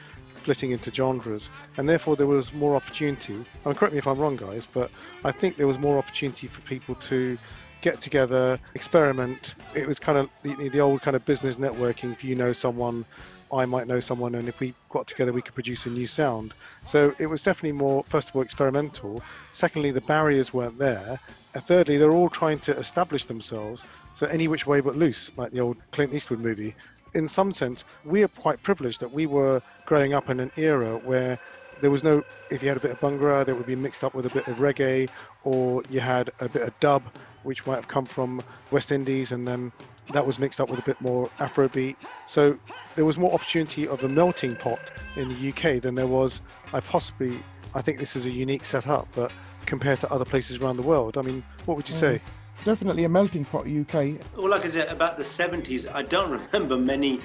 splitting 0.42 0.72
into 0.72 0.92
genres, 0.92 1.52
and 1.78 1.88
therefore 1.88 2.16
there 2.16 2.26
was 2.26 2.52
more 2.54 2.76
opportunity. 2.76 3.46
And 3.64 3.78
correct 3.78 3.94
me 3.94 4.00
if 4.00 4.08
I'm 4.08 4.18
wrong, 4.18 4.38
guys, 4.38 4.68
but 4.68 4.90
I 5.24 5.32
think 5.32 5.56
there 5.56 5.68
was 5.68 5.78
more 5.78 6.00
opportunity 6.00 6.48
for 6.48 6.62
people 6.62 6.96
to 6.96 7.38
get 7.82 8.02
together, 8.02 8.60
experiment. 8.74 9.54
It 9.76 9.88
was 9.88 10.00
kind 10.00 10.18
of 10.18 10.30
the, 10.42 10.70
the 10.70 10.80
old 10.80 11.02
kind 11.02 11.16
of 11.16 11.24
business 11.26 11.58
networking. 11.58 12.12
If 12.12 12.24
you 12.24 12.36
know 12.36 12.54
someone, 12.54 13.06
I 13.54 13.66
might 13.66 13.88
know 13.88 14.00
someone, 14.00 14.34
and 14.34 14.48
if 14.48 14.60
we 14.60 14.74
got 14.90 15.06
together, 15.08 15.32
we 15.32 15.44
could 15.44 15.54
produce 15.54 15.86
a 15.86 15.90
new 15.90 16.08
sound. 16.08 16.54
So 16.86 17.14
it 17.20 17.28
was 17.28 17.44
definitely 17.44 17.78
more, 17.78 18.04
first 18.04 18.30
of 18.30 18.36
all, 18.36 18.42
experimental. 18.42 19.22
Secondly, 19.54 19.92
the 19.92 20.02
barriers 20.02 20.54
weren't 20.54 20.80
there. 20.80 21.20
And 21.54 21.64
thirdly, 21.64 21.98
they're 21.98 22.18
all 22.20 22.30
trying 22.30 22.60
to 22.62 22.76
establish 22.78 23.26
themselves. 23.26 23.84
So 24.16 24.26
any 24.28 24.48
which 24.48 24.66
way 24.66 24.82
but 24.82 24.96
loose, 24.96 25.32
like 25.38 25.52
the 25.52 25.60
old 25.60 25.78
Clint 25.92 26.14
Eastwood 26.14 26.40
movie. 26.40 26.74
In 27.14 27.28
some 27.28 27.52
sense, 27.54 27.84
we 28.04 28.24
are 28.24 28.28
quite 28.30 28.62
privileged 28.64 29.02
that 29.02 29.12
we 29.12 29.26
were 29.26 29.62
growing 29.86 30.14
up 30.14 30.30
in 30.30 30.40
an 30.40 30.52
era 30.56 30.98
where 30.98 31.38
there 31.80 31.92
was 31.92 32.04
no 32.04 32.24
if 32.50 32.62
you 32.62 32.68
had 32.68 32.78
a 32.78 32.82
bit 32.82 32.92
of 32.92 33.00
bhangra 33.00 33.46
that 33.46 33.56
would 33.56 33.66
be 33.66 33.76
mixed 33.76 34.04
up 34.04 34.14
with 34.14 34.26
a 34.26 34.30
bit 34.30 34.48
of 34.48 34.58
reggae 34.58 35.10
or 35.44 35.82
you 35.90 36.00
had 36.00 36.30
a 36.40 36.50
bit 36.50 36.62
of 36.64 36.78
dub 36.80 37.10
which 37.44 37.66
might 37.66 37.76
have 37.76 37.88
come 37.88 38.06
from 38.06 38.44
west 38.72 38.92
indies 38.92 39.32
and 39.32 39.48
then 39.48 39.72
that 40.10 40.26
was 40.26 40.38
mixed 40.38 40.60
up 40.60 40.70
with 40.70 40.78
a 40.80 40.84
bit 40.84 41.00
more 41.00 41.30
afrobeat 41.40 41.96
so 42.26 42.58
there 42.96 43.06
was 43.06 43.18
more 43.18 43.34
opportunity 43.34 43.88
of 43.88 44.04
a 44.04 44.08
melting 44.10 44.56
pot 44.56 44.92
in 45.16 45.30
the 45.30 45.50
uk 45.50 45.82
than 45.82 45.96
there 45.96 46.08
was 46.08 46.42
i 46.74 46.80
possibly 46.82 47.42
i 47.74 47.82
think 47.82 47.98
this 47.98 48.16
is 48.18 48.26
a 48.26 48.30
unique 48.30 48.66
setup 48.66 49.08
but 49.16 49.32
compared 49.66 50.00
to 50.00 50.12
other 50.12 50.26
places 50.26 50.58
around 50.58 50.76
the 50.78 50.84
world. 50.84 51.18
I 51.18 51.22
mean 51.22 51.44
what 51.66 51.78
would 51.78 51.88
you 51.88 51.96
mm. 51.96 52.00
say 52.00 52.22
Definitely 52.64 53.06
a 53.06 53.10
melting 53.10 53.44
pot, 53.46 53.66
UK. 53.66 54.20
Well, 54.38 54.50
like 54.50 54.66
I 54.66 54.70
said, 54.70 54.88
about 54.90 55.18
the 55.18 55.24
70s, 55.24 55.92
I 55.94 56.04
don't 56.04 56.32
remember 56.32 56.78
many 56.78 57.20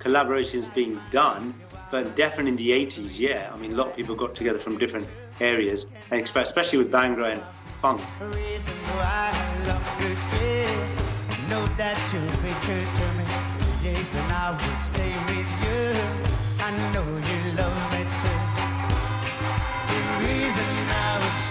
collaborations 0.00 0.72
being 0.74 0.98
done, 1.12 1.54
but 1.92 2.16
definitely 2.16 2.50
in 2.50 2.56
the 2.56 2.70
80s, 2.70 3.18
yeah. 3.18 3.50
I 3.54 3.56
mean, 3.58 3.72
a 3.72 3.76
lot 3.76 3.88
of 3.88 3.96
people 3.96 4.16
got 4.16 4.34
together 4.34 4.58
from 4.58 4.78
different 4.78 5.06
areas, 5.40 5.86
and 6.10 6.20
especially 6.20 6.78
with 6.78 6.90
Bhangra 6.90 7.32
and 7.32 7.42
funk. 7.80 8.00
I 8.20 8.24
love 9.68 10.00
you, 10.00 10.16
yeah. 10.40 11.02
Know 11.48 11.60
you'll 11.60 12.42
be 12.42 12.52
true 12.66 12.86
to 12.98 13.06
me. 13.18 13.24
Yes, 13.84 14.14
and 14.14 14.32
I 14.32 14.50
will 14.50 14.78
stay 14.78 15.12
with 15.28 15.50
you. 15.62 15.82
I 16.58 16.70
know 16.94 17.06
you 17.28 17.38
love 17.58 17.78
me 17.92 18.02
too. 18.20 18.40
The 19.90 19.98
reason 20.26 20.70
I 20.88 21.18
will 21.18 21.41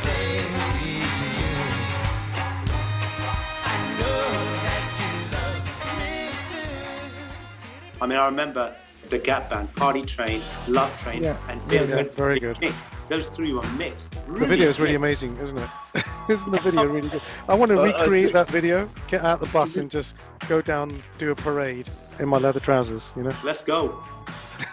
I 8.01 8.07
mean, 8.07 8.17
I 8.17 8.25
remember 8.25 8.75
the 9.09 9.19
Gap 9.19 9.49
Band, 9.49 9.73
Party 9.75 10.03
Train, 10.03 10.41
Love 10.67 10.95
Train, 11.01 11.23
Yeah. 11.23 11.37
and 11.47 11.65
Bill 11.67 11.87
yeah, 11.87 11.95
Good. 12.03 12.13
very 12.15 12.39
good. 12.39 12.59
Mixed. 12.59 12.77
Those 13.09 13.27
three 13.27 13.51
were 13.53 13.61
mixed. 13.71 14.09
the 14.27 14.45
video 14.47 14.69
is 14.69 14.79
really 14.79 14.97
mixed. 14.97 15.23
amazing 15.23 15.37
isn't 15.43 15.57
it 15.57 15.69
isn't 16.29 16.49
the 16.49 16.59
video 16.61 16.85
really 16.85 17.09
good 17.09 17.21
i 17.49 17.53
want 17.53 17.69
to 17.69 17.77
uh, 17.77 17.81
uh, 17.81 17.85
recreate 17.87 18.23
think- 18.31 18.33
that 18.33 18.47
video 18.47 18.89
get 19.09 19.21
out 19.21 19.41
the 19.41 19.47
bus 19.47 19.71
mm-hmm. 19.71 19.81
and 19.81 19.91
just 19.91 20.15
go 20.47 20.61
down 20.61 21.03
do 21.17 21.29
a 21.31 21.35
parade 21.35 21.89
in 22.19 22.29
my 22.29 22.37
leather 22.37 22.61
trousers 22.61 23.11
you 23.17 23.23
know 23.23 23.35
Let's 23.43 23.63
go. 23.63 24.01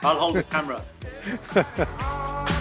I'll 0.05 0.19
hold 0.21 0.37
the 0.37 0.43
camera. 0.55 0.85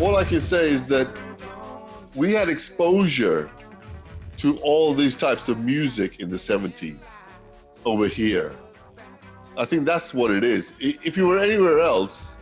All 0.00 0.16
I 0.16 0.24
can 0.24 0.40
say 0.40 0.70
is 0.70 0.86
that 0.86 1.08
we 2.14 2.32
had 2.32 2.48
exposure 2.48 3.50
to 4.36 4.58
all 4.58 4.94
these 4.94 5.14
types 5.14 5.48
of 5.48 5.58
music 5.64 6.20
in 6.20 6.30
the 6.30 6.36
70s 6.36 7.16
over 7.84 8.06
here. 8.06 8.54
I 9.58 9.64
think 9.64 9.86
that's 9.86 10.12
what 10.14 10.30
it 10.30 10.44
is. 10.44 10.74
If 10.78 11.16
you 11.16 11.26
were 11.26 11.38
anywhere 11.38 11.80
else, 11.80 12.36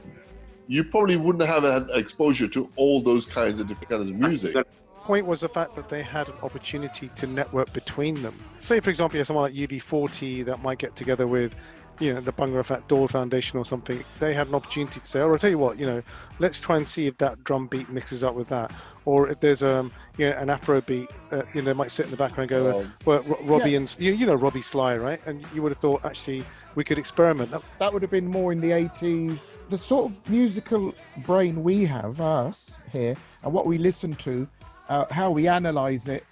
you 0.67 0.85
probably 0.85 1.17
wouldn't 1.17 1.49
have 1.49 1.63
had 1.63 1.89
exposure 1.95 2.49
to 2.49 2.69
all 2.77 3.01
those 3.01 3.25
kinds 3.25 3.61
of 3.61 3.67
different 3.67 3.91
kinds 3.91 4.11
of 4.11 4.17
music. 4.17 4.53
The 4.53 4.65
point 5.05 5.27
was 5.27 5.41
the 5.41 5.49
fact 5.49 5.75
that 5.77 5.89
they 5.89 6.03
had 6.03 6.29
an 6.29 6.35
opportunity 6.43 7.11
to 7.17 7.27
network 7.27 7.73
between 7.73 8.23
them. 8.23 8.39
Say, 8.59 8.81
for 8.81 8.91
example, 8.91 9.17
you 9.17 9.21
have 9.21 9.27
someone 9.27 9.45
like 9.45 9.55
UB40 9.55 10.45
that 10.47 10.63
might 10.63 10.79
get 10.79 10.97
together 10.97 11.27
with, 11.27 11.55
you 12.01 12.13
know, 12.13 12.21
the 12.21 12.33
Bangla 12.33 12.65
Fat 12.65 12.87
Door 12.89 13.09
Foundation 13.09 13.59
or 13.59 13.65
something. 13.65 14.05
They 14.21 14.35
had 14.35 14.49
an 14.49 14.55
opportunity 14.55 15.01
to 15.01 15.07
say, 15.07 15.21
"Oh, 15.21 15.31
I'll 15.33 15.39
tell 15.39 15.51
you 15.51 15.59
what, 15.59 15.79
you 15.79 15.87
know, 15.87 16.03
let's 16.39 16.61
try 16.61 16.77
and 16.77 16.87
see 16.87 17.07
if 17.07 17.17
that 17.19 17.45
drum 17.45 17.67
beat 17.67 17.89
mixes 17.89 18.25
up 18.25 18.35
with 18.35 18.49
that." 18.49 18.73
Or 19.07 19.29
if 19.29 19.41
there's 19.41 19.63
um, 19.63 19.93
you 20.17 20.31
know, 20.31 20.37
an 20.37 20.49
Afro 20.49 20.81
beat, 20.81 21.11
uh, 21.31 21.43
you 21.53 21.61
know, 21.61 21.67
they 21.67 21.73
might 21.75 21.91
sit 21.91 22.07
in 22.07 22.11
the 22.11 22.17
background 22.17 22.51
and 22.51 22.63
go, 22.63 22.71
uh, 22.71 22.81
Um, 22.83 22.95
"Well, 23.05 23.23
Ro- 23.23 23.41
Robbie 23.43 23.75
and 23.77 23.97
you, 23.99 24.13
you 24.13 24.27
know 24.27 24.35
Robbie 24.35 24.63
Sly, 24.63 24.97
right?" 24.97 25.21
And 25.27 25.45
you 25.55 25.63
would 25.63 25.73
have 25.73 25.79
thought 25.79 26.05
actually 26.05 26.45
we 26.75 26.85
could 26.85 26.99
experiment. 26.99 27.51
That, 27.51 27.63
That 27.79 27.93
would 27.93 28.03
have 28.03 28.11
been 28.11 28.27
more 28.27 28.53
in 28.53 28.61
the 28.61 28.71
80s. 28.71 29.51
The 29.71 29.79
sort 29.79 30.11
of 30.11 30.29
musical 30.29 30.95
brain 31.19 31.63
we 31.63 31.85
have, 31.85 32.21
us 32.21 32.77
here, 32.91 33.17
and 33.43 33.53
what 33.53 33.67
we 33.67 33.79
listen 33.79 34.15
to, 34.17 34.49
uh, 34.89 35.05
how 35.11 35.31
we 35.31 35.49
analyze 35.49 36.09
it. 36.09 36.25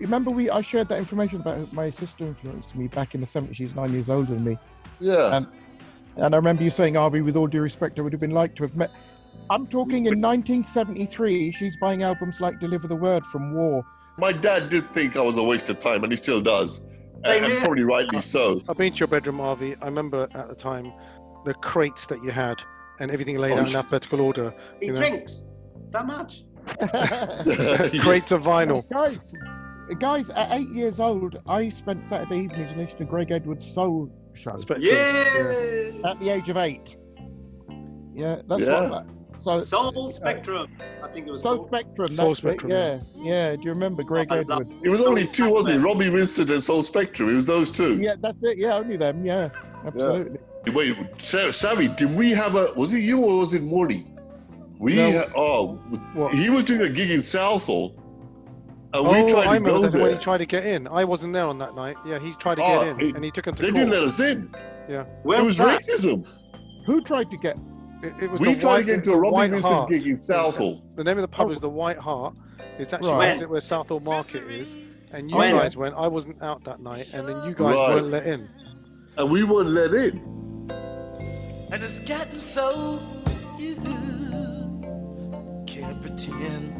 Remember, 0.00 0.30
we 0.30 0.50
I 0.50 0.62
shared 0.62 0.88
that 0.88 0.98
information 0.98 1.40
about 1.40 1.72
my 1.72 1.90
sister 1.90 2.24
influenced 2.24 2.74
me 2.74 2.88
back 2.88 3.14
in 3.14 3.20
the 3.20 3.26
70s. 3.26 3.54
She's 3.54 3.74
nine 3.74 3.92
years 3.92 4.08
older 4.08 4.34
than 4.34 4.44
me. 4.44 4.58
Yeah. 5.00 5.36
And 5.36 5.46
and 6.16 6.34
I 6.34 6.38
remember 6.38 6.62
you 6.62 6.70
saying, 6.70 6.94
Harvey, 6.94 7.20
with 7.20 7.36
all 7.36 7.46
due 7.46 7.60
respect, 7.60 7.98
I 7.98 8.02
would 8.02 8.12
have 8.12 8.20
been 8.20 8.30
like 8.30 8.54
to 8.56 8.62
have 8.62 8.74
met. 8.76 8.90
I'm 9.50 9.66
talking 9.66 10.06
in 10.06 10.20
1973. 10.20 11.52
She's 11.52 11.76
buying 11.76 12.02
albums 12.02 12.40
like 12.40 12.58
Deliver 12.58 12.88
the 12.88 12.96
Word 12.96 13.24
from 13.26 13.54
War. 13.54 13.84
My 14.18 14.32
dad 14.32 14.70
did 14.70 14.90
think 14.92 15.16
I 15.16 15.20
was 15.20 15.36
a 15.36 15.42
waste 15.42 15.68
of 15.68 15.78
time, 15.78 16.02
and 16.04 16.12
he 16.12 16.16
still 16.16 16.40
does. 16.40 16.80
And, 17.24 17.44
and 17.44 17.58
probably 17.60 17.82
rightly 17.82 18.20
so. 18.22 18.62
I've 18.68 18.78
been 18.78 18.92
to 18.94 18.98
your 19.00 19.08
bedroom, 19.08 19.38
Harvey. 19.38 19.76
I 19.82 19.84
remember 19.86 20.26
at 20.34 20.48
the 20.48 20.54
time 20.54 20.92
the 21.44 21.52
crates 21.54 22.06
that 22.06 22.22
you 22.22 22.30
had 22.30 22.62
and 22.98 23.10
everything 23.10 23.36
laid 23.36 23.52
Oh, 23.52 23.56
out 23.56 23.60
in 23.60 23.66
sh- 23.66 23.74
alphabetical 23.74 24.20
order. 24.22 24.54
He 24.80 24.88
know. 24.88 24.96
drinks 24.96 25.42
that 25.90 26.06
much. 26.06 26.44
crates 28.00 28.30
of 28.30 28.42
vinyl. 28.42 28.88
guys, 28.90 29.18
guys, 30.00 30.30
at 30.30 30.58
eight 30.58 30.68
years 30.70 30.98
old, 30.98 31.38
I 31.46 31.68
spent 31.68 32.08
Saturday 32.08 32.44
evenings 32.44 32.74
listening 32.76 32.96
to 32.98 33.04
Greg 33.04 33.30
Edwards' 33.30 33.70
Soul 33.72 34.10
Show 34.36 34.56
Spectrum. 34.56 34.82
Yeah. 34.82 36.10
at 36.10 36.18
the 36.20 36.28
age 36.30 36.48
of 36.48 36.56
eight. 36.56 36.96
Yeah, 38.14 38.40
that's 38.48 38.62
Yeah. 38.62 38.88
what. 38.90 39.06
So 39.42 39.56
Soul 39.58 40.10
Spectrum. 40.10 40.68
I 41.02 41.08
think 41.08 41.28
it 41.28 41.30
was 41.30 41.42
Soul 41.42 41.56
called. 41.58 41.68
Spectrum. 41.68 42.08
Soul 42.08 42.28
that's 42.28 42.38
it, 42.40 42.42
Spectrum, 42.42 42.72
Yeah, 42.72 42.98
yeah. 43.16 43.54
Do 43.56 43.62
you 43.62 43.70
remember 43.70 44.02
Greg 44.02 44.26
I 44.30 44.40
love- 44.40 44.62
Edwards? 44.62 44.70
It 44.82 44.88
was 44.88 45.02
only 45.02 45.24
two, 45.26 45.50
wasn't 45.52 45.80
it? 45.80 45.84
Robbie 45.86 46.08
Vincent 46.08 46.50
and 46.50 46.62
Soul 46.62 46.82
Spectrum. 46.82 47.30
It 47.30 47.34
was 47.34 47.44
those 47.44 47.70
two. 47.70 47.98
Yeah, 48.00 48.14
that's 48.20 48.38
it. 48.42 48.58
Yeah, 48.58 48.74
only 48.74 48.96
them. 48.96 49.24
Yeah, 49.24 49.50
absolutely. 49.86 50.38
Wait, 50.72 50.96
Sa- 51.18 51.52
Sammy, 51.52 51.86
did 51.88 52.16
we 52.16 52.30
have 52.32 52.56
a? 52.56 52.72
Was 52.74 52.92
it 52.94 53.00
you 53.00 53.20
or 53.20 53.38
was 53.38 53.54
it 53.54 53.62
Morty? 53.62 54.04
We 54.80 54.96
No. 54.96 55.12
ha- 55.12 55.32
oh, 55.36 55.66
What? 56.14 56.34
he 56.34 56.50
was 56.50 56.64
doing 56.64 56.80
a 56.82 56.88
gig 56.88 57.10
in 57.12 57.22
Southall, 57.22 57.94
Oh, 58.98 59.06
and 59.06 59.16
we 59.16 59.22
oh, 59.22 59.28
tried 59.28 59.46
I 59.48 59.58
to 59.58 59.64
go 59.64 59.74
remember 59.76 60.02
when 60.02 60.12
he 60.12 60.18
tried 60.18 60.38
to 60.38 60.46
get 60.46 60.64
in. 60.66 60.86
I 60.88 61.04
wasn't 61.04 61.32
there 61.32 61.46
on 61.46 61.58
that 61.58 61.74
night. 61.74 61.96
Yeah, 62.06 62.18
he 62.18 62.32
tried 62.34 62.56
to 62.56 62.62
Oh, 62.62 62.84
get 62.84 62.88
in, 62.88 63.00
it- 63.08 63.14
and 63.16 63.24
he 63.24 63.30
took 63.30 63.46
him 63.46 63.54
to 63.54 63.62
They 63.62 63.68
court. 63.68 63.74
didn't 63.76 63.90
let 63.90 64.02
us 64.04 64.20
in. 64.20 64.50
Where 65.22 65.40
it 65.40 65.44
was 65.44 65.58
that? 65.58 65.78
racism. 65.80 66.26
Who 66.86 67.02
tried 67.02 67.30
to 67.30 67.36
get? 67.38 67.56
It, 68.02 68.22
it 68.24 68.30
was 68.30 68.40
We 68.40 68.54
the 68.54 68.60
tried 68.60 68.70
White, 68.72 68.80
to 68.80 68.86
get 68.86 68.94
into 68.96 69.10
a 69.10 69.14
the 69.14 69.18
Robbie 69.20 69.34
White 69.34 69.50
Winston 69.50 69.72
Hart. 69.72 69.88
gig 69.88 70.06
in 70.06 70.20
Southall. 70.20 70.82
The 70.96 71.02
name 71.04 71.16
of 71.18 71.22
the 71.22 71.28
pub 71.28 71.48
Oh. 71.48 71.50
is 71.50 71.60
the 71.60 71.68
White 71.68 71.98
Hart. 71.98 72.34
It's 72.78 72.92
actually 72.92 73.12
Right. 73.12 73.30
opposite 73.30 73.48
where 73.50 73.60
Southall 73.60 74.00
Market 74.00 74.42
is. 74.44 74.76
And 75.12 75.30
you 75.30 75.36
When? 75.36 75.54
guys 75.56 75.76
went. 75.76 75.94
I 75.96 76.06
wasn't 76.08 76.42
out 76.42 76.62
that 76.64 76.80
night, 76.80 77.12
and 77.14 77.26
then 77.26 77.36
you 77.46 77.54
guys 77.54 77.74
Right. 77.74 77.94
weren't 77.94 78.06
let 78.08 78.26
in. 78.26 78.48
and 79.18 79.30
we 79.30 79.44
weren't 79.44 79.70
let 79.70 79.94
in. 79.94 80.18
And 81.72 81.82
it's 81.82 81.98
getting 82.00 82.40
so 82.40 82.98
you 83.58 83.74
can't 85.66 86.00
pretend. 86.02 86.75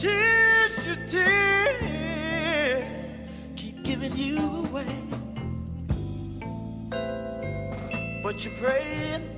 Tears, 0.00 0.86
your 0.86 0.96
tears 1.06 2.84
keep 3.54 3.82
giving 3.82 4.16
you 4.16 4.38
away. 4.64 4.86
But 8.22 8.42
you're 8.44 8.54
praying 8.54 9.28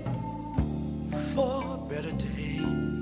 for 1.34 1.64
a 1.74 1.78
better 1.88 2.12
day. 2.12 3.01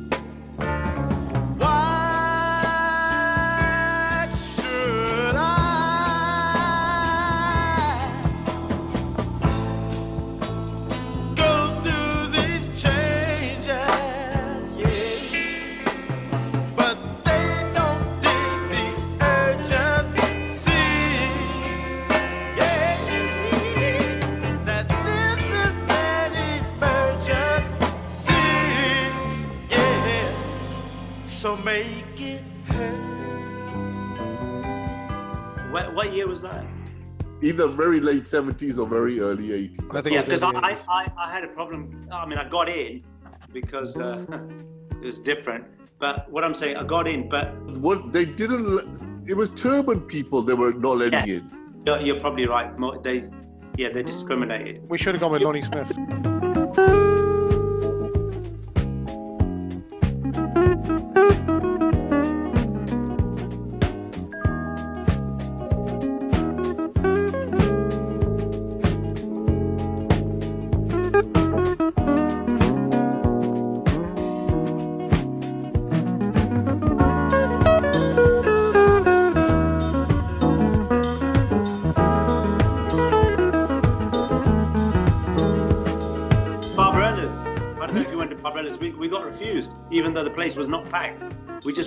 Either 37.60 37.68
very 37.72 38.00
late 38.00 38.24
70s 38.24 38.78
or 38.78 38.86
very 38.86 39.20
early 39.20 39.48
80s. 39.48 39.94
I 39.94 40.00
think 40.00 40.14
Yeah, 40.14 40.22
because 40.22 40.42
I, 40.42 40.50
I, 40.50 40.78
I, 40.88 41.12
I 41.18 41.30
had 41.30 41.44
a 41.44 41.48
problem. 41.48 42.08
I 42.10 42.24
mean, 42.24 42.38
I 42.38 42.48
got 42.48 42.70
in 42.70 43.04
because 43.52 43.98
uh, 43.98 44.24
it 45.02 45.04
was 45.04 45.18
different. 45.18 45.64
But 45.98 46.30
what 46.32 46.42
I'm 46.42 46.54
saying, 46.54 46.78
I 46.78 46.84
got 46.84 47.06
in, 47.06 47.28
but 47.28 47.54
What 47.86 48.14
they 48.14 48.24
didn't, 48.24 49.28
it 49.28 49.34
was 49.36 49.50
turban 49.50 50.00
people 50.00 50.40
they 50.40 50.54
were 50.54 50.72
not 50.72 50.96
letting 50.96 51.28
Yeah. 51.28 51.34
in. 51.36 51.82
you're, 51.86 52.00
you're 52.00 52.20
probably 52.20 52.46
right. 52.46 52.70
They, 53.02 53.28
yeah, 53.76 53.90
they 53.90 54.02
discriminated. 54.02 54.88
We 54.88 54.96
should 54.96 55.14
have 55.14 55.20
gone 55.20 55.32
with 55.32 55.42
Lonnie 55.42 55.60
Smith. 55.60 56.39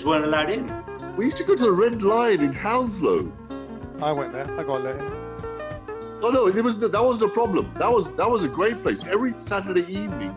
We 0.03 0.09
weren't 0.09 0.25
allowed 0.25 0.51
in. 0.51 1.15
We 1.15 1.25
used 1.25 1.37
to 1.37 1.45
go 1.45 1.55
to 1.55 1.63
the 1.63 1.71
Red 1.71 2.03
Lion 2.03 2.41
in 2.41 2.51
Hounslow. 2.51 3.31
I 4.01 4.11
went 4.11 4.33
there. 4.33 4.49
I 4.59 4.63
got 4.63 4.83
let 4.83 4.97
in. 4.97 5.11
Oh 6.21 6.29
no, 6.29 6.47
it 6.47 6.61
was 6.61 6.77
that 6.77 7.03
was 7.03 7.19
the 7.19 7.29
problem. 7.29 7.73
That 7.77 7.89
was 7.89 8.11
that 8.13 8.29
was 8.29 8.43
a 8.43 8.49
great 8.49 8.81
place. 8.83 9.05
Every 9.05 9.37
Saturday 9.37 9.85
evening, 9.87 10.35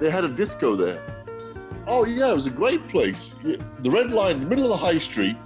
they 0.00 0.10
had 0.10 0.24
a 0.24 0.28
disco 0.28 0.74
there. 0.74 1.00
Oh 1.86 2.04
yeah, 2.04 2.30
it 2.30 2.34
was 2.34 2.48
a 2.48 2.50
great 2.50 2.88
place. 2.88 3.34
The 3.44 3.90
Red 3.90 4.10
Lion, 4.10 4.38
in 4.38 4.42
the 4.44 4.48
middle 4.48 4.64
of 4.64 4.70
the 4.70 4.84
high 4.84 4.98
street. 4.98 5.36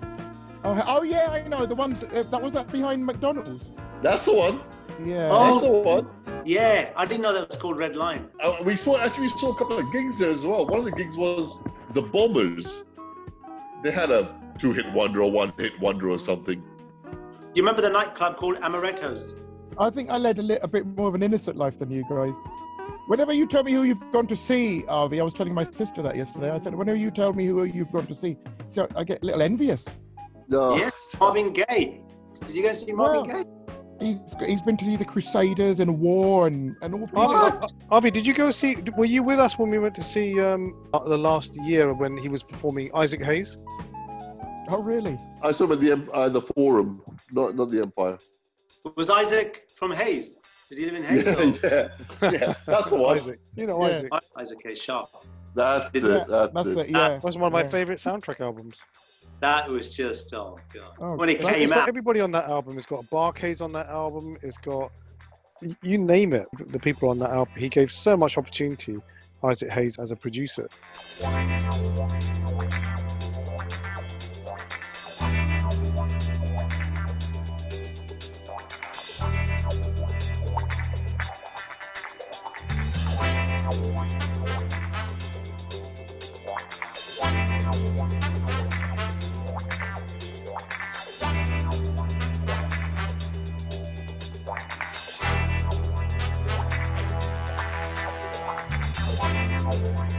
Oh, 0.65 0.83
oh 0.87 1.03
yeah, 1.03 1.29
I 1.29 1.47
know 1.47 1.67
the 1.67 1.75
one 1.75 1.93
uh, 1.93 2.23
that 2.23 2.41
was 2.41 2.55
that 2.55 2.73
behind 2.73 3.05
McDonald's. 3.05 3.65
That's 4.01 4.25
the 4.25 4.35
one. 4.35 4.61
Yeah. 5.05 5.29
Oh, 5.31 5.45
That's 5.45 5.63
the 5.63 5.73
one. 5.73 6.09
Yeah, 6.45 6.91
I 6.97 7.05
didn't 7.05 7.21
know 7.23 7.35
that 7.35 7.49
was 7.49 7.59
called 7.59 7.77
Red 7.77 7.97
Line. 7.97 8.29
Uh, 8.43 8.57
we 8.65 8.77
saw 8.77 8.99
actually 8.99 9.25
we 9.25 9.29
saw 9.29 9.53
a 9.53 9.57
couple 9.57 9.79
of 9.79 9.93
gigs 9.93 10.19
there 10.19 10.31
as 10.31 10.47
well. 10.47 10.67
One 10.67 10.79
of 10.79 10.85
the 10.87 10.93
gigs 10.93 11.19
was 11.19 11.61
the 11.93 12.03
Bombers. 12.03 12.85
They 13.83 13.91
had 13.91 14.11
a 14.11 14.35
two-hit 14.59 14.93
wonder 14.93 15.23
or 15.23 15.31
one-hit 15.31 15.79
wonder 15.81 16.09
or 16.11 16.19
something. 16.19 16.63
You 17.55 17.63
remember 17.63 17.81
the 17.83 17.91
nightclub 17.91 18.37
called 18.37 18.57
Amaretto's? 18.57 19.35
I 19.79 19.91
think 19.91 20.11
I 20.11 20.17
led 20.17 20.39
a, 20.39 20.43
li- 20.43 20.59
a 20.63 20.69
bit 20.69 20.87
more 20.87 21.09
of 21.09 21.15
an 21.15 21.23
innocent 21.23 21.57
life 21.57 21.79
than 21.79 21.91
you 21.91 22.05
guys. 22.11 22.35
Whenever 23.07 23.33
you 23.33 23.47
tell 23.47 23.63
me 23.63 23.73
who 23.73 23.85
you've 23.85 24.01
gone 24.13 24.27
to 24.27 24.37
see, 24.37 24.83
Arvi, 24.89 25.21
I 25.21 25.23
was 25.23 25.33
telling 25.35 25.55
my 25.55 25.65
sister 25.71 26.03
that 26.03 26.17
yesterday. 26.17 26.51
I 26.51 26.59
said, 26.59 26.75
whenever 26.75 26.99
you 26.99 27.11
tell 27.11 27.33
me 27.33 27.47
who 27.47 27.65
you've 27.65 27.93
gone 27.93 28.07
to 28.07 28.17
see, 28.17 28.37
so 28.71 28.87
I 28.97 29.05
get 29.05 29.23
a 29.23 29.27
little 29.27 29.43
envious. 29.43 29.85
No, 30.49 30.77
Yes, 30.77 31.15
Marvin 31.21 31.53
Gaye. 31.53 32.03
Did 32.47 32.55
you 32.55 32.63
guys 32.63 32.81
see 32.81 32.93
Marvin 32.93 33.31
Well, 33.33 33.43
Gaye? 33.45 33.51
He's, 34.01 34.19
he's 34.47 34.63
been 34.63 34.77
to 34.77 34.85
see 34.85 34.97
the 34.97 35.05
Crusaders 35.05 35.81
and 35.81 35.99
War 35.99 36.47
and, 36.47 36.77
and 36.83 36.95
all 36.95 37.07
people 37.07 37.33
like 37.33 37.61
What? 37.61 37.73
Avi, 37.91 38.11
did 38.11 38.25
you 38.27 38.33
go 38.35 38.51
see? 38.51 38.77
Were 38.97 39.05
you 39.05 39.23
with 39.25 39.41
us 39.41 39.59
when 39.59 39.71
we 39.71 39.79
went 39.79 39.95
to 39.97 40.05
see 40.05 40.41
um, 40.41 40.75
uh, 40.95 41.01
the 41.01 41.19
last 41.19 41.57
year 41.65 41.93
when 41.93 42.17
he 42.17 42.29
was 42.29 42.43
performing 42.45 42.91
Isaac 42.95 43.23
Hayes? 43.23 43.57
Oh, 44.71 44.81
really? 44.83 45.19
I 45.43 45.51
saw 45.51 45.65
him 45.65 45.73
at 45.73 45.81
the 45.81 46.13
uh, 46.13 46.29
the 46.29 46.43
Forum, 46.43 47.03
not 47.33 47.57
not 47.57 47.71
the 47.71 47.81
Empire. 47.83 48.19
Was 48.97 49.11
Isaac 49.11 49.69
from 49.77 49.93
Hayes? 49.93 50.37
Did 50.69 50.79
he 50.79 50.85
live 50.85 50.95
in 50.97 51.05
Hayes? 51.05 51.25
Yeah, 51.65 51.89
yeah, 52.23 52.31
yeah. 52.31 52.55
That's 52.67 52.91
the 52.91 52.97
one. 52.97 53.19
Isaac. 53.19 53.41
You 53.57 53.67
know 53.67 53.81
Yeah. 53.83 53.89
Isaac. 53.89 54.13
or- 54.13 54.21
Isaac 54.37 54.59
Hayes 54.65 54.81
Shaft. 54.83 55.27
That's 55.55 55.91
Yeah, 55.95 56.19
it. 56.19 56.29
That's, 56.29 56.55
That's 56.55 56.67
it. 56.69 56.79
it, 56.79 56.91
yeah. 56.91 57.09
That 57.09 57.25
was 57.25 57.37
one 57.39 57.47
of 57.49 57.53
my 57.53 57.63
yeah. 57.63 57.69
favorite 57.71 57.99
soundtrack 57.99 58.41
albums. 58.41 58.85
That 59.41 59.69
was 59.69 59.91
just 59.91 60.35
oh 60.35 60.59
god. 60.73 60.95
Oh, 60.99 61.17
when 61.17 61.29
it 61.29 61.41
came 61.41 61.73
out, 61.73 61.89
everybody 61.89 62.21
on 62.21 62.33
that 62.33 62.47
album. 62.47 62.77
It's 62.77 62.87
got 62.87 63.09
Bar-Kays 63.11 63.61
on 63.61 63.73
that 63.73 63.87
album. 63.87 64.37
It's 64.43 64.59
got 64.59 64.91
you 65.83 65.99
name 65.99 66.33
it. 66.33 66.47
The 66.69 66.79
people 66.79 67.09
on 67.09 67.19
that 67.19 67.31
album. 67.31 67.55
He 67.57 67.69
gave 67.69 67.91
so 67.91 68.17
much 68.17 68.37
opportunity, 68.39 68.99
Isaac 69.45 69.71
Hayes, 69.71 69.99
as 69.99 70.11
a 70.11 70.17
producer. 70.17 70.69
California. 99.79 100.18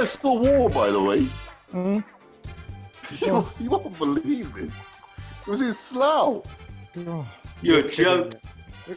Do 0.00 0.28
you 0.28 0.42
know 0.42 0.42
where 0.42 0.42
I 0.42 0.48
saw 0.48 0.58
War, 0.58 0.70
by 0.70 0.90
the 0.90 1.02
way? 1.02 1.18
Mhm. 1.72 2.04
you, 3.26 3.64
you 3.64 3.70
won't 3.70 3.98
believe 3.98 4.54
this. 4.54 4.74
It 5.42 5.46
was 5.46 5.60
in 5.60 5.72
Slough. 5.74 6.42
Oh. 7.06 7.28
you're 7.62 7.80
a 7.80 7.90
joke. 7.90 8.34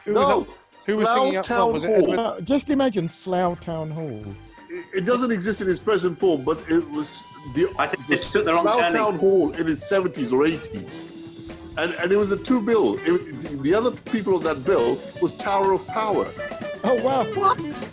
Who 0.06 0.14
was 0.14 0.28
no, 0.28 0.42
who 0.86 1.02
Slough 1.02 1.08
up 1.08 1.32
front? 1.34 1.46
Town 1.46 1.74
Was 1.74 1.84
it 1.84 1.88
Hall. 1.88 2.04
Edward- 2.14 2.20
Uh, 2.20 2.42
just 2.42 2.70
imagine 2.70 3.10
Slough 3.10 3.60
Town 3.62 3.92
Hall. 3.92 4.24
It, 4.70 4.86
it 4.96 5.06
doesn't 5.06 5.32
exist 5.32 5.62
in 5.62 5.70
its 5.70 5.80
present 5.80 6.18
form, 6.18 6.44
but 6.44 6.60
it 6.70 6.90
was 6.92 7.24
the, 7.54 7.72
I 7.78 7.88
think 7.88 8.08
the 8.08 8.18
took 8.18 8.46
the 8.46 8.54
wrong 8.54 8.64
Slough 8.64 8.80
turning. 8.92 8.96
Town 8.98 9.20
Hall 9.20 9.52
in 9.54 9.68
its 9.68 9.92
70s 9.92 10.32
or 10.34 10.46
80s. 10.46 10.96
And, 11.78 11.94
and 11.96 12.12
it 12.12 12.18
was 12.18 12.32
a 12.32 12.38
two 12.38 12.62
bill. 12.62 12.98
It, 13.04 13.62
the 13.64 13.74
other 13.74 13.92
people 13.92 14.36
on 14.36 14.44
that 14.44 14.64
bill 14.64 15.00
was 15.22 15.32
Tower 15.34 15.74
of 15.74 15.86
Power. 15.88 16.28
Oh, 16.84 16.96
wow. 17.04 17.24
So 17.76 17.86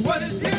what 0.00 0.22
is 0.22 0.42
it? 0.42 0.52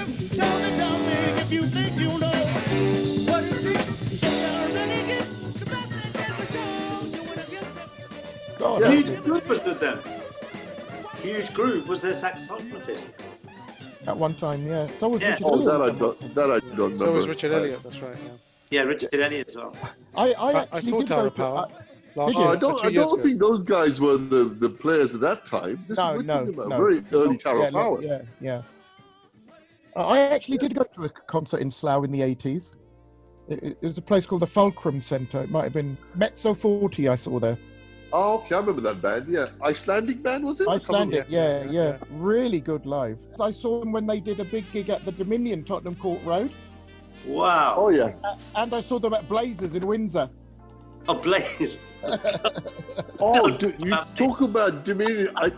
You 4.21 4.29
really 4.75 5.05
get 5.07 5.25
the 5.53 5.65
best 5.65 5.89
that 5.91 6.13
can 6.13 6.31
be 6.39 6.45
shown. 6.53 7.11
You 7.11 7.21
wanna 7.23 7.45
get 7.49 7.65
the 7.75 8.59
God, 8.59 8.83
Huge 8.91 9.23
Group 9.23 9.47
was 9.47 9.63
with 9.63 9.79
them. 9.79 9.99
Huge 11.21 11.53
Group 11.53 11.87
was 11.87 12.01
their 12.01 12.13
saxophonist. 12.13 13.07
at 14.07 14.15
one 14.17 14.35
time, 14.35 14.67
yeah. 14.67 14.87
So 14.99 15.07
was 15.09 15.21
Yeah. 15.21 15.31
Richard 15.31 15.45
Oh, 15.45 15.63
that 15.65 15.71
I 15.81 15.85
Elliot. 15.85 15.99
don't, 15.99 16.35
that 16.35 16.51
I 16.51 16.59
don't 16.59 16.77
remember. 16.77 16.97
So 16.97 17.11
was 17.13 17.27
Richard 17.27 17.51
Elliot, 17.53 17.79
That's 17.83 18.01
right. 18.01 18.15
Yeah. 18.23 18.31
Yeah, 18.71 18.81
Richard 18.83 19.09
Elliot 19.13 19.47
as 19.49 19.55
well. 19.55 19.75
I, 20.15 20.33
I, 20.33 20.51
I, 20.63 20.67
I 20.73 20.79
saw 20.79 20.99
did 20.99 21.09
go 21.09 21.15
Tower 21.15 21.23
to- 21.25 21.31
Power 21.31 21.57
I- 21.57 22.19
last 22.19 22.35
Oh, 22.37 22.39
year. 22.41 22.49
I 22.49 22.53
a 22.53 22.57
don't. 22.57 22.85
I 22.85 22.89
don't 22.91 23.13
ago. 23.13 23.23
think 23.23 23.39
those 23.39 23.63
guys 23.63 23.99
were 24.01 24.17
the, 24.17 24.45
the 24.45 24.69
players 24.69 25.15
at 25.15 25.21
that 25.21 25.45
time. 25.45 25.83
This 25.87 25.97
No, 25.97 26.13
we're 26.15 26.23
no, 26.23 26.43
no. 26.43 26.67
very 26.77 27.03
early 27.13 27.37
Tower 27.37 27.61
yeah, 27.61 27.67
of 27.67 27.73
Power. 27.73 28.01
Yeah, 28.01 28.21
yeah. 28.41 28.61
Uh, 29.95 30.08
I 30.08 30.19
actually 30.19 30.58
did 30.58 30.75
go 30.75 30.84
to 30.95 31.06
a 31.06 31.10
concert 31.10 31.62
in 31.62 31.69
Slough 31.69 32.03
in 32.03 32.12
the 32.12 32.21
80s. 32.21 32.71
It, 33.47 33.63
it, 33.63 33.77
it 33.82 33.88
was 33.88 33.97
a 33.97 34.01
place 34.01 34.25
called 34.25 34.41
the 34.41 34.47
Fulcrum 34.47 35.01
Centre. 35.01 35.41
It 35.41 35.51
might 35.51 35.65
have 35.65 35.73
been 35.73 35.97
Mezzoforte 36.17 37.10
I 37.10 37.15
saw 37.15 37.39
there. 37.39 37.58
Oh, 38.15 38.36
okay, 38.36 38.56
I 38.56 38.60
remember 38.60 38.82
that 38.82 39.01
band. 39.01 39.27
Yeah, 39.27 39.47
Icelandic 39.63 40.21
band 40.21 40.43
was 40.45 40.62
it? 40.62 40.67
Icelandic, 40.67 41.25
yeah, 41.27 41.63
yeah, 41.63 41.63
yeah, 41.63 41.71
yeah. 41.71 41.97
Really 42.12 42.60
good 42.60 42.86
live. 42.86 43.17
I 43.39 43.51
saw 43.51 43.79
them 43.79 43.91
when 43.91 44.06
they 44.06 44.19
did 44.19 44.39
a 44.39 44.45
big 44.45 44.71
gig 44.71 44.89
at 44.89 45.03
the 45.03 45.12
Dominion 45.12 45.63
Tottenham 45.63 45.95
Court 45.95 46.23
Road. 46.23 46.51
Wow. 47.25 47.75
Oh 47.77 47.89
yeah. 47.89 48.13
And 48.56 48.73
I 48.73 48.82
saw 48.82 48.99
them 48.99 49.13
at 49.13 49.27
Blazers 49.27 49.73
in 49.73 49.86
Windsor. 49.88 50.29
Oh, 51.08 51.15
Blaze. 51.15 51.77
Oh, 53.19 53.49
do, 53.49 53.73
you 53.79 53.95
talk 54.15 54.41
about 54.41 54.84
Dominion. 54.84 55.29
I, 55.38 55.51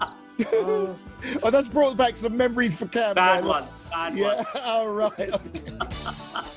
uh, 0.00 0.94
Oh, 1.42 1.50
that's 1.50 1.68
brought 1.68 1.98
back 1.98 2.16
some 2.16 2.36
memories 2.36 2.76
for 2.76 2.86
Cam. 2.86 3.14
Bad 3.14 3.44
one. 3.44 3.64
Bad 3.90 4.16
Yeah, 4.16 4.44
all 4.64 4.88
right. 4.88 5.30
Oh. 5.32 6.52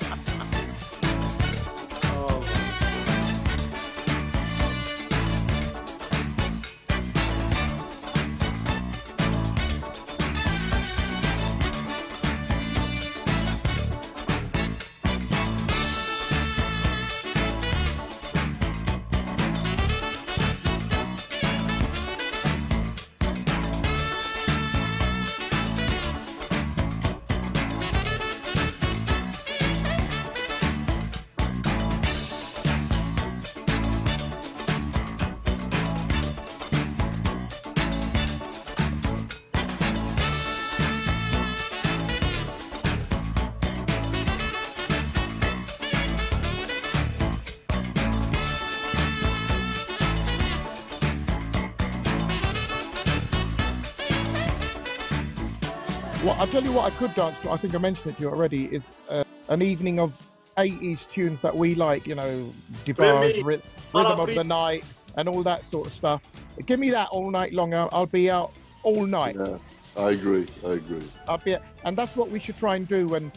Well, 56.34 56.40
I'll 56.42 56.48
tell 56.48 56.64
you 56.64 56.72
what 56.72 56.92
I 56.92 56.96
could 56.96 57.14
dance 57.14 57.40
to. 57.42 57.52
I 57.52 57.56
think 57.56 57.76
I 57.76 57.78
mentioned 57.78 58.12
it 58.14 58.16
to 58.16 58.22
you 58.24 58.28
already. 58.28 58.64
Is 58.64 58.82
uh, 59.08 59.22
an 59.48 59.62
evening 59.62 60.00
of 60.00 60.12
80s 60.58 61.08
tunes 61.08 61.40
that 61.42 61.54
we 61.54 61.76
like, 61.76 62.08
you 62.08 62.16
know, 62.16 62.50
DeBarge, 62.84 63.44
Rhythm- 63.44 63.62
Rhythm 63.94 64.18
of 64.18 64.26
me. 64.28 64.34
the 64.34 64.42
Night, 64.42 64.84
and 65.16 65.28
all 65.28 65.44
that 65.44 65.64
sort 65.68 65.86
of 65.86 65.92
stuff. 65.92 66.22
Give 66.66 66.80
me 66.80 66.90
that 66.90 67.08
all 67.10 67.30
night 67.30 67.52
long. 67.52 67.72
I'll, 67.72 67.88
I'll 67.92 68.06
be 68.06 68.32
out 68.32 68.52
all 68.82 69.06
night. 69.06 69.36
yeah, 69.38 69.58
I 69.96 70.10
agree. 70.10 70.48
I 70.66 70.72
agree. 70.72 71.02
I'll 71.28 71.38
be, 71.38 71.56
and 71.84 71.96
that's 71.96 72.16
what 72.16 72.30
we 72.32 72.40
should 72.40 72.58
try 72.58 72.74
and 72.74 72.88
do 72.88 73.06
when, 73.06 73.30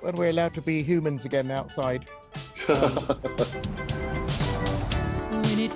when 0.00 0.16
we're 0.16 0.30
allowed 0.30 0.54
to 0.54 0.62
be 0.62 0.82
humans 0.82 1.24
again 1.24 1.52
outside. 1.52 2.08
When 5.30 5.70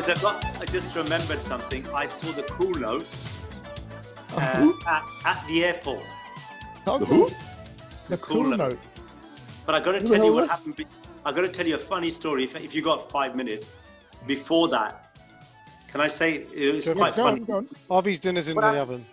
guys, 0.00 0.18
I 0.18 0.22
got. 0.22 0.44
I 0.60 0.64
just 0.66 0.94
remembered 0.96 1.40
something. 1.42 1.86
I 1.94 2.06
saw 2.06 2.32
the 2.32 2.42
cool 2.44 2.70
notes 2.70 3.38
uh, 4.36 4.72
at, 4.86 5.04
at 5.26 5.44
the 5.46 5.64
airport. 5.64 6.04
Okay. 6.86 7.04
who? 7.04 7.28
The 8.08 8.16
Cool 8.18 8.42
cool 8.42 8.50
note. 8.50 8.56
note. 8.58 8.78
But 9.66 9.74
I 9.76 9.80
got 9.80 9.92
to 9.92 10.00
tell 10.06 10.24
you 10.24 10.32
what 10.32 10.48
happened. 10.48 10.76
Be- 10.76 10.86
I 11.24 11.32
got 11.32 11.42
to 11.42 11.48
tell 11.48 11.66
you 11.66 11.74
a 11.76 11.78
funny 11.78 12.10
story. 12.10 12.44
If, 12.44 12.56
if 12.56 12.74
you 12.74 12.82
got 12.82 13.10
five 13.10 13.36
minutes, 13.36 13.68
before 14.26 14.68
that, 14.68 15.16
can 15.88 16.00
I 16.00 16.08
say 16.08 16.46
it 16.54 16.74
was 16.74 16.84
Sure. 16.84 16.94
quite 16.94 17.14
Go 17.14 17.22
funny? 17.24 17.40
go 17.40 17.56
on. 17.56 17.68
Harvey's 17.88 18.18
dinner's 18.18 18.48
in 18.48 18.56
Well, 18.56 18.72
the 18.72 18.80
oven. 18.80 19.04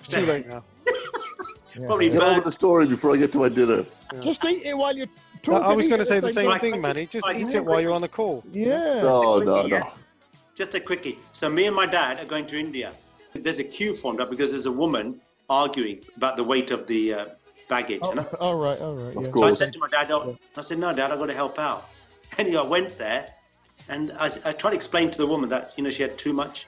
It's 0.00 0.08
too 0.08 0.20
late 0.20 0.46
now. 0.48 0.64
Probably 1.86 2.08
Get 2.10 2.22
over 2.22 2.34
bad. 2.36 2.44
the 2.44 2.52
story 2.52 2.86
before 2.86 3.14
I 3.14 3.16
get 3.18 3.30
to 3.32 3.38
my 3.38 3.48
dinner. 3.48 3.84
Just 4.22 4.44
eat 4.44 4.64
it 4.64 4.76
while 4.76 4.96
you're 4.96 5.06
I 5.06 5.38
talking. 5.42 5.62
I 5.62 5.72
was 5.74 5.86
going 5.86 6.00
to 6.00 6.04
say 6.06 6.18
the 6.18 6.28
same 6.30 6.48
time. 6.50 6.60
thing, 6.60 6.80
Manny. 6.80 7.06
Just 7.06 7.26
Right, 7.26 7.38
eat 7.40 7.54
it 7.54 7.64
while 7.64 7.80
you're 7.80 7.92
on 7.92 8.00
the 8.00 8.08
call. 8.08 8.42
Yeah. 8.50 9.00
No, 9.02 9.38
no, 9.38 9.66
no. 9.66 9.90
Just 10.58 10.74
a 10.74 10.80
quickie. 10.80 11.20
So 11.32 11.48
me 11.48 11.66
and 11.66 11.76
my 11.76 11.86
dad 11.86 12.18
are 12.18 12.24
going 12.24 12.44
to 12.46 12.58
India. 12.58 12.92
There's 13.32 13.60
a 13.60 13.64
queue 13.64 13.94
formed 13.94 14.20
up 14.20 14.28
because 14.28 14.50
there's 14.50 14.66
a 14.66 14.72
woman 14.72 15.20
arguing 15.48 16.00
about 16.16 16.36
the 16.36 16.42
weight 16.42 16.72
of 16.72 16.88
the 16.88 17.14
uh, 17.14 17.26
baggage. 17.68 18.00
Oh, 18.02 18.10
you 18.10 18.16
know? 18.16 18.26
all 18.40 18.56
right, 18.56 18.80
all 18.80 18.96
right. 18.96 19.14
Of 19.14 19.22
yeah. 19.22 19.32
So 19.32 19.44
I 19.44 19.50
said 19.52 19.72
to 19.74 19.78
my 19.78 19.88
dad, 19.88 20.10
oh, 20.10 20.36
I 20.56 20.60
said, 20.62 20.80
no, 20.80 20.92
dad, 20.92 21.12
I've 21.12 21.20
got 21.20 21.26
to 21.26 21.34
help 21.34 21.60
out. 21.60 21.88
Anyway, 22.36 22.58
I 22.58 22.66
went 22.66 22.98
there 22.98 23.26
and 23.88 24.12
I, 24.18 24.26
I 24.44 24.52
tried 24.52 24.70
to 24.70 24.76
explain 24.76 25.10
to 25.12 25.18
the 25.18 25.26
woman 25.26 25.48
that, 25.48 25.72
you 25.76 25.82
know, 25.82 25.90
she 25.90 26.02
had 26.02 26.18
too 26.18 26.34
much. 26.34 26.66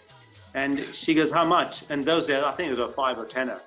And 0.55 0.79
she 0.81 1.12
goes, 1.12 1.31
how 1.31 1.44
much? 1.44 1.85
And 1.90 2.03
those 2.03 2.26
there, 2.29 2.42
I 2.42 2.53
think 2.53 2.70
it 2.72 2.79
was 2.79 2.88
a 2.88 2.92
five 2.92 3.18
or 3.18 3.26
tenner. 3.26 3.61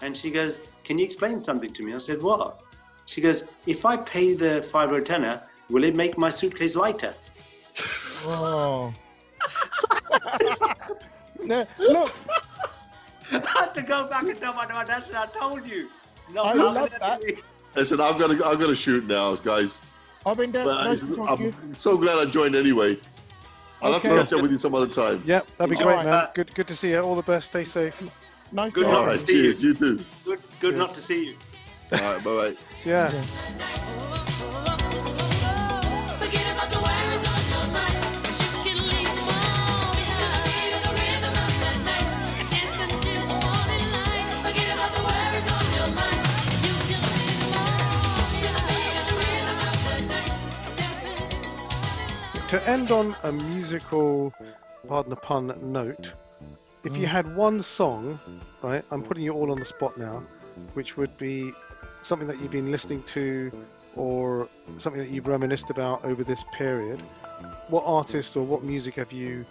And 0.00 0.16
she 0.16 0.30
goes, 0.30 0.60
Can 0.84 0.98
you 0.98 1.04
explain 1.04 1.44
something 1.44 1.72
to 1.72 1.82
me? 1.84 1.94
I 1.94 1.98
said, 1.98 2.22
What? 2.22 2.60
She 3.06 3.20
goes, 3.20 3.44
If 3.66 3.86
I 3.86 3.96
pay 3.96 4.34
the 4.34 4.62
five 4.62 4.90
or 4.92 5.00
tenner, 5.00 5.42
will 5.70 5.84
it 5.84 5.94
make 5.94 6.18
my 6.18 6.30
suitcase 6.30 6.74
lighter? 6.76 7.14
Oh. 8.24 8.92
No, 11.44 11.66
look, 11.78 12.12
I 13.32 13.40
had 13.54 13.74
to 13.74 13.82
go 13.82 14.06
back 14.08 14.24
and 14.24 14.36
tell 14.38 14.54
my 14.54 14.66
dad, 14.66 14.86
That's 14.86 15.06
said, 15.08 15.16
I 15.16 15.26
told 15.26 15.66
you. 15.66 15.88
No, 16.32 16.44
I 16.44 16.50
I'm 16.52 16.58
love 16.58 16.90
that. 16.90 17.20
do 17.20 17.26
it." 17.28 17.38
Listen, 17.74 18.00
I'm 18.00 18.18
gonna 18.18 18.42
I'm 18.44 18.58
gonna 18.58 18.74
shoot 18.74 19.06
now, 19.06 19.34
guys. 19.36 19.80
I've 20.26 20.36
been 20.36 20.50
down. 20.50 20.64
But 20.66 20.84
nice 20.84 21.02
to 21.04 21.14
talk 21.14 21.38
to 21.38 21.44
you. 21.44 21.54
I'm 21.62 21.74
so 21.74 21.96
glad 21.96 22.18
I 22.18 22.30
joined 22.30 22.56
anyway. 22.56 22.96
I'll 23.80 23.92
have 23.92 24.02
to 24.02 24.08
catch 24.08 24.32
up 24.32 24.42
with 24.42 24.50
you 24.50 24.56
some 24.58 24.74
other 24.74 24.88
time. 24.92 25.22
Yep, 25.24 25.46
that'd 25.56 25.70
be 25.70 25.76
All 25.76 25.84
great, 25.84 25.96
right. 25.98 26.04
man. 26.06 26.28
Good, 26.34 26.52
good 26.54 26.66
to 26.66 26.74
see 26.74 26.90
you. 26.90 27.00
All 27.00 27.14
the 27.14 27.22
best. 27.22 27.46
Stay 27.46 27.64
safe. 27.64 28.00
Nice 28.50 28.72
Good 28.72 28.84
to 28.84 28.88
luck. 28.88 28.98
All 28.98 29.04
talk 29.04 29.16
right, 29.18 29.26
to 29.26 29.32
you. 29.32 29.42
cheers. 29.44 29.62
You 29.62 29.74
too. 29.74 30.04
Good, 30.24 30.40
good 30.60 30.76
not 30.76 30.94
to 30.94 31.00
see 31.00 31.26
you. 31.26 31.36
All 31.92 31.98
right, 32.00 32.24
bye 32.24 32.50
bye. 32.50 32.54
Yeah. 32.84 33.08
Forget 33.08 33.74
To 52.48 52.66
end 52.66 52.90
on 52.90 53.14
a 53.24 53.30
musical, 53.30 54.32
pardon 54.88 55.10
the 55.10 55.16
pun, 55.16 55.54
note, 55.60 56.12
if 56.82 56.96
you 56.96 57.06
mm. 57.06 57.10
had 57.10 57.36
one 57.36 57.62
song, 57.62 58.18
right, 58.62 58.82
I'm 58.90 59.02
putting 59.02 59.22
you 59.22 59.32
all 59.32 59.50
on 59.50 59.58
the 59.58 59.66
spot 59.66 59.98
now, 59.98 60.22
which 60.72 60.96
would 60.96 61.14
be 61.18 61.52
something 62.00 62.26
that 62.26 62.40
you've 62.40 62.50
been 62.50 62.70
listening 62.70 63.02
to 63.02 63.52
or 63.96 64.48
something 64.78 65.02
that 65.02 65.10
you've 65.10 65.26
reminisced 65.26 65.68
about 65.68 66.02
over 66.06 66.24
this 66.24 66.42
period, 66.54 66.98
what 67.68 67.84
artist 67.84 68.34
or 68.34 68.44
what 68.44 68.64
music 68.64 68.94
have 68.94 69.12
you 69.12 69.44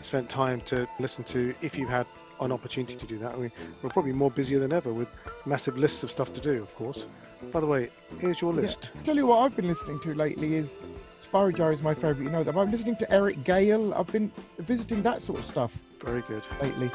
spent 0.00 0.28
time 0.28 0.60
to 0.62 0.88
listen 0.98 1.22
to 1.24 1.54
if 1.62 1.78
you 1.78 1.86
had 1.86 2.08
an 2.40 2.50
opportunity 2.50 2.96
to 2.96 3.06
do 3.06 3.18
that? 3.18 3.34
I 3.34 3.36
mean, 3.36 3.52
we're 3.82 3.90
probably 3.90 4.12
more 4.12 4.32
busier 4.32 4.58
than 4.58 4.72
ever 4.72 4.92
with 4.92 5.08
massive 5.44 5.78
lists 5.78 6.02
of 6.02 6.10
stuff 6.10 6.34
to 6.34 6.40
do, 6.40 6.60
of 6.60 6.74
course. 6.74 7.06
By 7.52 7.60
the 7.60 7.66
way, 7.66 7.90
here's 8.18 8.40
your 8.40 8.52
list. 8.52 8.90
Tell 9.04 9.14
you 9.14 9.28
what 9.28 9.38
I've 9.42 9.54
been 9.54 9.68
listening 9.68 10.00
to 10.00 10.14
lately 10.14 10.56
is 10.56 10.72
Spyro 11.36 11.54
Gyra 11.54 11.74
is 11.74 11.82
my 11.82 11.92
favourite. 11.92 12.22
You 12.24 12.30
know 12.30 12.42
that. 12.42 12.56
I'm 12.56 12.70
listening 12.70 12.96
to 12.96 13.12
Eric 13.12 13.44
Gale. 13.44 13.92
I've 13.92 14.06
been 14.06 14.32
visiting 14.58 15.02
that 15.02 15.20
sort 15.20 15.38
of 15.40 15.44
stuff 15.44 15.78
Very 16.00 16.22
good. 16.22 16.42
lately. 16.62 16.90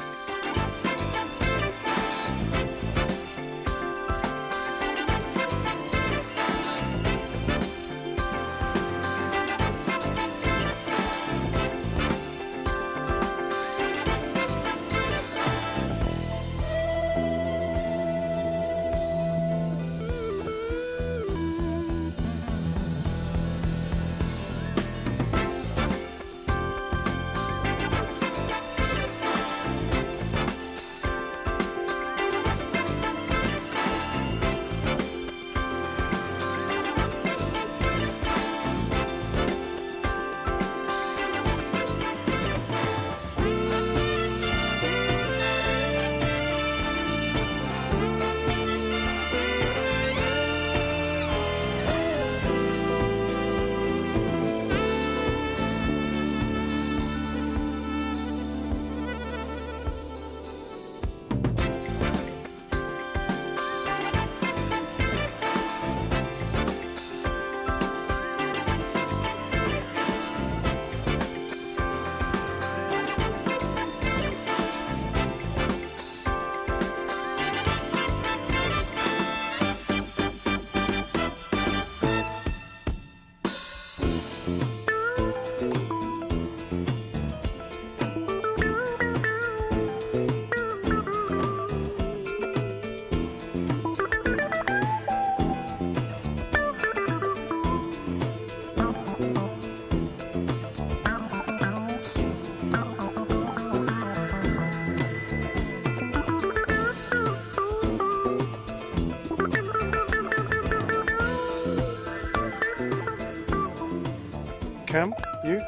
You? 115.44 115.64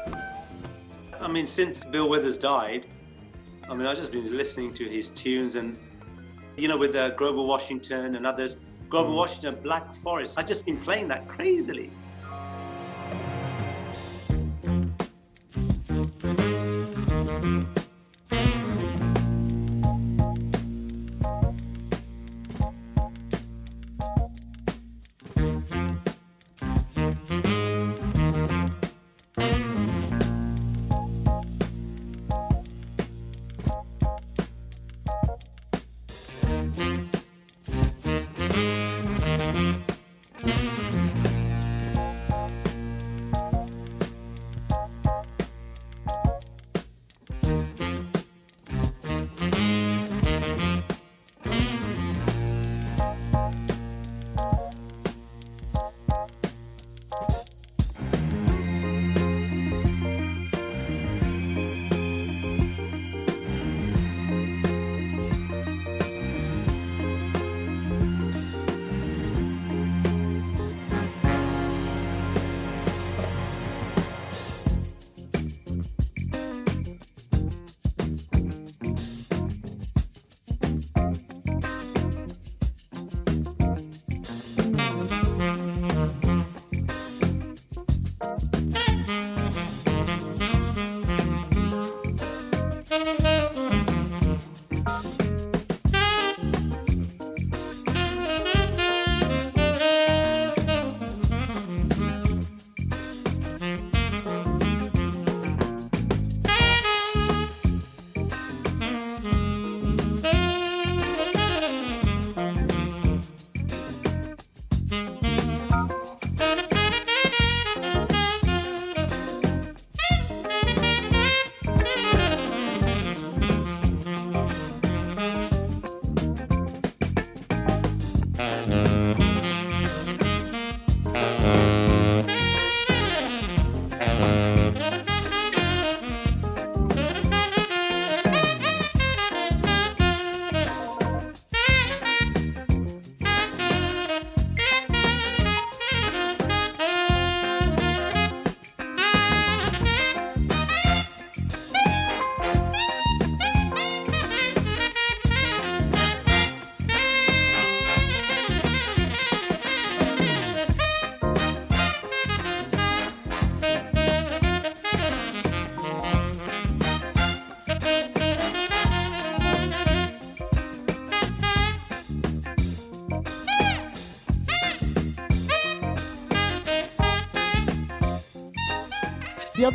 I 1.19 1.27
mean, 1.27 1.47
since 1.47 1.83
Bill 1.83 2.07
Withers 2.07 2.37
died, 2.37 2.85
I 3.69 3.73
mean, 3.73 3.87
I've 3.87 3.97
just 3.97 4.11
been 4.11 4.35
listening 4.37 4.73
to 4.75 4.85
his 4.85 5.09
tunes 5.09 5.55
and, 5.55 5.77
you 6.55 6.67
know, 6.67 6.77
with 6.77 6.95
uh, 6.95 7.09
Grover 7.11 7.41
Washington 7.41 8.15
and 8.15 8.25
others. 8.25 8.57
Grover 8.89 9.11
Washington, 9.11 9.57
Black 9.61 9.95
Frost. 9.95 10.35
I've 10.37 10.45
just 10.45 10.65
been 10.65 10.77
playing 10.77 11.07
that 11.09 11.27
crazily. 11.27 11.91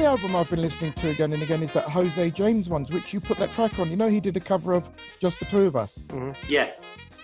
Other 0.00 0.08
album 0.08 0.34
I've 0.36 0.48
been 0.50 0.62
listening 0.62 0.92
to 0.94 1.10
again 1.10 1.32
and 1.32 1.42
again 1.42 1.62
is 1.62 1.72
that 1.72 1.84
Jose 1.84 2.30
James 2.30 2.68
ones, 2.68 2.90
which 2.90 3.12
you 3.12 3.20
put 3.20 3.38
that 3.38 3.52
track 3.52 3.78
on. 3.78 3.90
You 3.90 3.96
know, 3.96 4.08
he 4.08 4.20
did 4.20 4.36
a 4.36 4.40
cover 4.40 4.72
of 4.72 4.88
Just 5.20 5.38
the 5.40 5.44
Two 5.46 5.62
of 5.66 5.76
Us. 5.76 5.98
Yeah. 6.48 6.70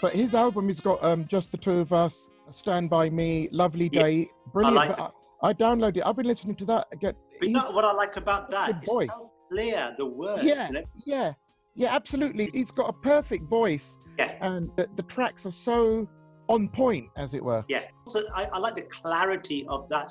But 0.03 0.13
his 0.15 0.35
album 0.35 0.69
has 0.69 0.81
got 0.81 1.03
um, 1.03 1.27
Just 1.27 1.53
the 1.53 1.59
Two 1.59 1.79
of 1.79 1.93
Us, 1.93 2.29
Stand 2.53 2.91
By 2.91 3.09
Me, 3.11 3.49
Lovely 3.51 3.89
Yeah, 3.93 4.03
Day. 4.03 4.29
Brilliant. 4.53 4.77
like 4.77 4.97
but 4.97 5.15
I, 5.43 5.49
I 5.49 5.53
downloaded 5.55 5.99
it. 5.99 6.03
I've 6.07 6.17
been 6.17 6.27
listening 6.27 6.55
to 6.57 6.65
that 6.67 6.87
again. 6.93 7.15
But 7.41 7.49
you 7.49 7.55
know 7.55 7.71
what 7.71 7.85
I 7.85 7.93
like 7.93 8.17
about 8.17 8.51
that? 8.51 8.67
good 8.67 8.77
It's 8.77 8.87
voice. 8.87 9.09
so 9.09 9.33
clear, 9.51 9.95
the 9.97 10.07
words. 10.07 10.45
Yeah, 10.45 10.67
and 10.67 10.77
it- 10.79 10.89
yeah, 11.07 11.33
yeah, 11.75 11.95
absolutely. 11.95 12.51
He's 12.53 12.71
got 12.71 12.89
a 12.91 12.93
perfect 12.93 13.49
voice, 13.49 13.97
Yeah. 14.19 14.33
and 14.43 14.71
the, 14.77 14.87
the 14.97 15.03
tracks 15.05 15.47
are 15.47 15.51
so 15.53 16.09
on 16.49 16.69
point, 16.69 17.09
as 17.17 17.33
it 17.35 17.43
were. 17.43 17.65
Yeah. 17.69 17.85
So 18.07 18.23
I, 18.35 18.45
I 18.53 18.59
like 18.59 18.75
the 18.77 18.83
clarity 18.83 19.67
of 19.69 19.89
that 19.89 20.11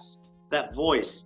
that 0.51 0.73
voice. 0.75 1.25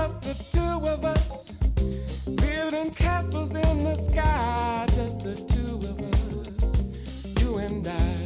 two 0.51 0.59
of 0.59 1.05
us, 1.05 1.51
building 2.35 2.91
castles 2.91 3.55
in 3.55 3.83
the 3.83 3.95
sky. 3.95 4.85
Just 4.93 5.21
the 5.21 5.35
two 5.35 5.75
of 5.87 5.97
us, 6.61 7.41
you 7.41 7.57
and 7.57 7.87
I. 7.87 8.17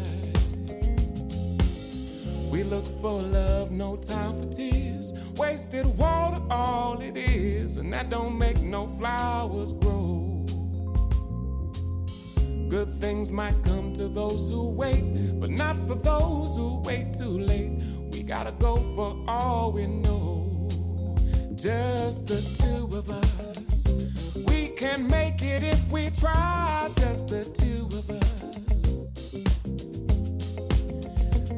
We 2.50 2.64
look 2.64 2.86
for 3.02 3.22
love, 3.22 3.72
no 3.72 3.96
time 3.98 4.34
for 4.40 4.48
tears. 4.52 5.14
Wasted 5.38 5.86
water, 5.98 6.42
all 6.50 7.00
it 7.02 7.16
is, 7.18 7.78
and 7.78 7.94
that 7.94 8.10
don't 8.10 8.38
make 8.38 8.60
no 8.62 8.88
flowers 8.88 9.74
grow. 9.74 10.46
Good 12.70 12.92
things 13.00 13.30
might 13.30 13.62
come 13.64 13.94
to 13.94 14.08
those 14.08 14.50
who 14.50 14.70
wait, 14.70 15.40
but 15.40 15.52
not 15.52 15.76
for 15.88 15.96
those 15.96 16.56
who 16.56 16.82
wait 16.86 17.14
too 17.14 17.38
late. 17.40 17.72
We 18.12 18.24
gotta 18.24 18.54
go 18.54 18.78
for 18.96 19.16
all 19.28 19.72
we 19.72 19.86
know. 19.86 20.35
Just 21.66 22.28
the 22.28 22.42
two 22.62 22.96
of 22.96 23.10
us. 23.10 23.88
We 24.46 24.68
can 24.68 25.10
make 25.10 25.42
it 25.42 25.64
if 25.64 25.90
we 25.90 26.12
try. 26.12 26.92
Just 26.96 27.28
the 27.28 27.44
two 27.46 27.88
of 27.88 28.08
us. 28.08 28.30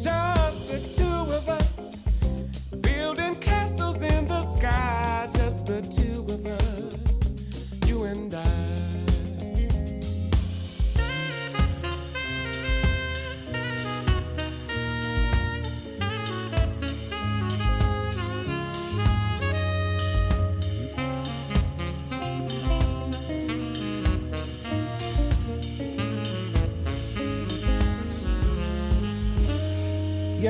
Just 0.01 0.67
the 0.69 0.79
two 0.93 1.03
of 1.03 1.49
us. 1.49 1.97
Building 2.79 3.35
castles 3.35 4.01
in 4.01 4.27
the 4.29 4.41
sky. 4.43 5.27
Just 5.33 5.65
the 5.65 5.81
two 5.81 6.06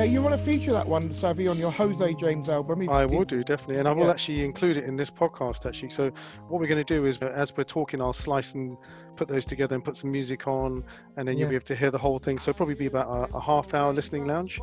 you 0.08 0.22
want 0.22 0.36
to 0.38 0.42
feature 0.42 0.72
that 0.72 0.86
one, 0.86 1.12
Savvy, 1.12 1.48
on 1.48 1.58
your 1.58 1.70
Jose 1.70 2.14
James 2.14 2.48
album. 2.48 2.80
He's- 2.80 2.92
I 2.94 3.04
will 3.04 3.24
do 3.24 3.44
definitely, 3.44 3.78
and 3.78 3.86
I 3.88 3.92
will 3.92 4.06
Yeah. 4.06 4.10
actually 4.12 4.44
include 4.44 4.76
it 4.76 4.84
in 4.84 4.96
this 4.96 5.10
podcast. 5.10 5.66
Actually, 5.66 5.90
so 5.90 6.10
what 6.48 6.60
we're 6.60 6.66
going 6.66 6.84
to 6.84 6.94
do 6.94 7.04
is, 7.04 7.18
uh, 7.20 7.26
as 7.34 7.54
we're 7.56 7.64
talking, 7.64 8.00
I'll 8.00 8.12
slice 8.12 8.54
and 8.54 8.76
put 9.16 9.28
those 9.28 9.44
together 9.44 9.74
and 9.74 9.84
put 9.84 9.96
some 9.96 10.10
music 10.10 10.46
on, 10.48 10.84
and 11.16 11.26
then 11.28 11.36
you'll 11.36 11.46
Yeah. 11.46 11.50
be 11.50 11.54
able 11.56 11.66
to 11.66 11.76
hear 11.76 11.90
the 11.90 11.98
whole 11.98 12.18
thing. 12.18 12.38
So 12.38 12.52
probably 12.52 12.74
be 12.74 12.86
about 12.86 13.30
a, 13.30 13.36
a 13.36 13.40
half-hour 13.40 13.92
listening 13.92 14.26
lounge. 14.26 14.60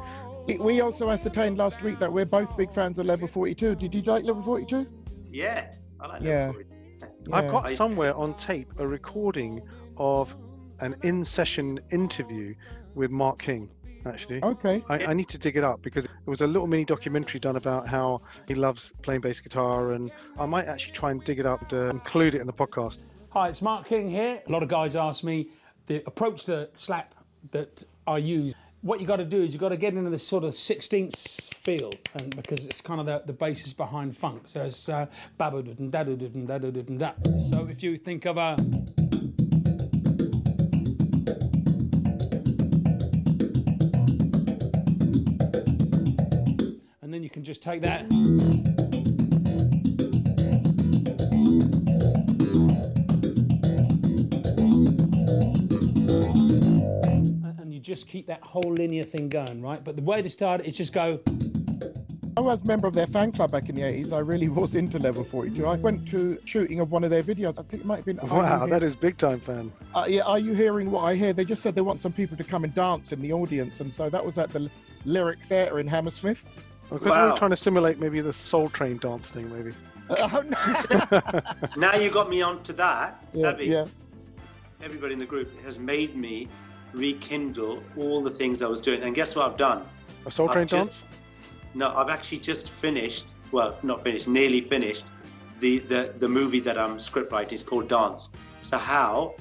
We- 0.48 0.58
We 0.58 0.82
also 0.82 1.10
ascertained 1.10 1.58
last 1.58 1.82
week 1.84 2.00
that 2.00 2.12
we're 2.12 2.26
both 2.26 2.56
big 2.58 2.72
fans 2.72 2.98
of 3.00 3.06
Level 3.06 3.28
42. 3.28 3.76
Did 3.76 3.94
you 3.94 4.02
like 4.04 4.24
Level 4.26 4.42
42? 4.44 4.88
Yeah. 5.32 5.72
I 6.00 6.08
like 6.08 6.22
Yeah. 6.22 6.54
that. 7.00 7.12
I've 7.32 7.52
got 7.52 7.70
somewhere 7.72 8.16
on 8.16 8.34
tape 8.36 8.72
a 8.78 8.88
recording 8.88 9.62
of 9.98 10.36
an 10.82 10.96
in-session 11.04 11.80
interview 11.92 12.54
with 12.96 13.12
Mark 13.12 13.40
King. 13.40 13.70
Actually, 14.06 14.44
Okay. 14.44 14.84
I, 14.88 15.06
I 15.06 15.14
need 15.14 15.30
to 15.30 15.38
dig 15.38 15.58
it 15.58 15.64
up 15.64 15.82
because 15.82 16.06
it 16.06 16.28
was 16.28 16.42
a 16.42 16.48
little 16.48 16.68
mini 16.68 16.86
documentary 16.86 17.40
done 17.40 17.56
about 17.56 17.88
how 17.88 18.22
he 18.48 18.54
loves 18.54 18.94
playing 19.02 19.22
bass 19.22 19.40
guitar, 19.40 19.94
and 19.94 20.12
I 20.40 20.46
might 20.46 20.68
actually 20.68 20.94
try 20.94 21.12
and 21.12 21.24
dig 21.24 21.40
it 21.40 21.46
up 21.46 21.68
to 21.70 21.90
include 21.90 22.36
it 22.36 22.42
in 22.42 22.48
the 22.48 22.54
podcast. 22.54 23.06
Hi, 23.32 23.50
it's 23.50 23.62
Mark 23.62 23.88
King 23.88 24.10
here. 24.10 24.42
A 24.48 24.52
lot 24.52 24.64
of 24.64 24.70
guys 24.70 24.96
ask 24.96 25.24
me 25.24 25.50
the 25.88 26.04
approach 26.06 26.46
to 26.46 26.70
slap 26.74 27.16
that 27.52 27.84
I 28.08 28.18
use. 28.20 28.54
What 28.82 29.02
you 29.02 29.08
got 29.08 29.16
to 29.16 29.26
do 29.26 29.42
is 29.42 29.54
you 29.54 29.60
got 29.60 29.70
to 29.70 29.78
get 29.78 29.96
into 29.96 30.12
this 30.12 30.28
sort 30.28 30.44
of 30.44 30.54
16th 30.54 31.56
feel, 31.56 31.92
and 32.14 32.36
because 32.36 32.68
it's 32.68 32.82
kind 32.82 33.00
of 33.00 33.08
the, 33.08 33.24
the 33.26 33.34
basis 33.34 33.74
behind 33.74 34.16
funk. 34.16 34.48
So 34.48 34.62
it's 34.62 34.88
uh. 34.88 35.08
So 35.40 35.64
if 37.70 37.84
you 37.84 37.98
think 37.98 38.26
of 38.26 38.38
a 38.38 38.56
just 47.46 47.62
take 47.62 47.84
that. 47.84 48.02
and 57.12 57.60
and 57.60 57.72
you 57.72 57.80
just 57.80 58.08
keep 58.08 58.26
that 58.26 58.42
whole 58.42 58.74
linear 58.74 59.04
thing 59.04 59.30
going, 59.30 59.62
right? 59.62 59.84
But 59.84 59.96
the 59.96 60.02
way 60.02 60.24
to 60.24 60.30
start 60.30 60.62
it 60.62 60.68
is 60.68 60.76
just 60.76 60.92
go. 60.92 61.20
I 62.38 62.42
was 62.42 62.62
a 62.64 62.66
member 62.66 62.88
of 62.88 62.94
their 62.94 63.08
fan 63.08 63.32
club 63.32 63.52
back 63.52 63.70
in 63.70 63.76
the 63.76 63.84
80s. 63.84 64.12
I 64.12 64.20
really 64.20 64.50
was 64.50 64.76
into 64.76 65.00
Level 65.00 65.24
42. 65.24 65.66
I 65.66 65.76
went 65.76 66.06
to 66.10 66.38
shooting 66.44 66.82
of 66.82 66.92
one 66.92 67.06
of 67.06 67.10
their 67.10 67.24
videos. 67.24 67.58
I 67.58 67.64
think 67.64 67.84
it 67.84 67.86
might 67.86 67.98
have 67.98 68.06
been. 68.06 68.18
Wow, 68.18 68.66
that 68.66 68.82
is 68.82 68.96
big 68.96 69.18
time 69.18 69.40
fan. 69.40 69.72
Uh, 69.94 70.06
yeah, 70.08 70.24
are 70.24 70.40
you 70.40 70.54
hearing 70.54 70.90
what 70.90 71.04
I 71.04 71.14
hear? 71.14 71.32
They 71.32 71.46
just 71.46 71.62
said 71.62 71.76
they 71.76 71.82
want 71.82 72.02
some 72.02 72.12
people 72.12 72.36
to 72.38 72.44
come 72.44 72.64
and 72.64 72.74
dance 72.74 73.12
in 73.12 73.22
the 73.22 73.32
audience, 73.32 73.80
and 73.82 73.94
so 73.94 74.10
that 74.10 74.26
was 74.26 74.40
at 74.40 74.50
the 74.50 74.68
Lyric 75.06 75.40
Theatre 75.44 75.80
in 75.80 75.88
Hammersmith. 75.88 76.44
Okay, 76.92 77.10
Wow. 77.10 77.32
I'm 77.32 77.38
trying 77.38 77.50
to 77.52 77.56
simulate 77.56 78.00
maybe 78.00 78.22
the 78.22 78.34
Soul 78.34 78.70
Train 78.70 78.98
dance 78.98 79.30
thing, 79.30 79.52
maybe. 79.54 79.74
Oh, 80.10 80.44
no. 80.48 81.42
Now 81.78 81.96
you 81.96 82.12
got 82.12 82.30
me 82.30 82.42
onto 82.42 82.74
that, 82.74 83.26
yeah, 83.34 83.42
Savvy. 83.42 83.66
yeah. 83.66 83.86
Everybody 84.84 85.14
in 85.14 85.20
the 85.20 85.26
group 85.26 85.50
has 85.64 85.80
made 85.80 86.16
me 86.16 86.48
rekindle 86.94 87.82
all 87.98 88.22
the 88.22 88.30
things 88.30 88.62
I 88.62 88.68
was 88.68 88.80
doing. 88.80 89.02
And 89.02 89.16
guess 89.16 89.36
what 89.36 89.50
I've 89.50 89.58
done? 89.58 89.84
A 90.26 90.32
Soul 90.32 90.48
I've 90.50 90.54
Train 90.54 90.68
just- 90.68 90.88
dance? 90.88 91.04
No, 91.74 91.94
I've 91.96 92.10
actually 92.10 92.38
just 92.38 92.70
finished. 92.70 93.34
Well, 93.52 93.78
not 93.84 94.04
finished, 94.04 94.28
nearly 94.30 94.62
finished. 94.62 95.04
The 95.60 95.80
the 95.80 96.14
the 96.20 96.28
movie 96.30 96.60
that 96.62 96.78
I'm 96.78 97.00
script 97.02 97.32
writing 97.34 97.54
is 97.56 97.64
called 97.64 97.90
Dance. 97.90 98.30
So 98.62 98.78
how? 98.78 99.36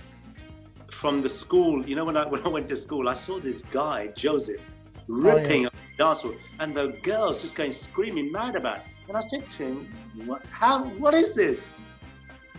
From 0.91 1.23
the 1.23 1.29
school, 1.31 1.87
you 1.87 1.95
know, 1.95 2.05
when 2.05 2.17
I 2.17 2.27
when 2.33 2.43
I 2.45 2.49
went 2.49 2.69
to 2.71 2.77
school, 2.77 3.09
I 3.09 3.15
saw 3.15 3.39
this 3.39 3.63
guy 3.63 4.09
Joseph, 4.17 4.61
oh, 4.61 5.03
ripping 5.07 5.67
up 5.67 5.73
the 5.73 5.84
dance 5.97 6.21
floor, 6.21 6.35
and 6.61 6.75
the 6.75 6.89
girls 7.03 7.43
just 7.43 7.55
going 7.55 7.73
screaming 7.73 8.31
mad 8.33 8.57
about 8.57 8.79
it. 8.79 8.83
And 9.09 9.17
I 9.17 9.21
said 9.21 9.49
to 9.53 9.65
him, 9.65 9.89
"What? 10.27 10.45
How? 10.47 10.85
What 10.85 11.15
is 11.15 11.35
this?" 11.35 11.67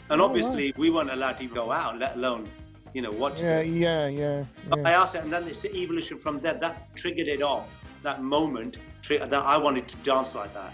And 0.09 0.21
Oh, 0.21 0.25
obviously, 0.25 0.73
we 0.77 0.89
weren't 0.89 1.11
allowed 1.11 1.39
to 1.39 1.47
go 1.47 1.71
out, 1.71 1.97
let 1.97 2.15
alone, 2.15 2.47
you 2.93 3.01
know, 3.01 3.11
watch. 3.11 3.41
Yeah, 3.41 3.63
them. 3.63 3.77
yeah, 3.77 4.07
yeah. 4.07 4.43
I 4.83 4.91
asked 4.91 5.15
it, 5.15 5.23
and 5.23 5.33
then 5.33 5.47
it's 5.47 5.61
the 5.63 5.75
evolution 5.75 6.19
from 6.19 6.39
there. 6.39 6.53
That 6.53 6.95
triggered 6.95 7.27
it 7.27 7.41
off. 7.41 7.67
That 8.03 8.21
moment 8.21 8.77
tri- 9.01 9.17
that 9.17 9.33
I 9.33 9.57
wanted 9.57 9.87
to 9.87 9.95
dance 9.97 10.35
like 10.35 10.53
that, 10.53 10.73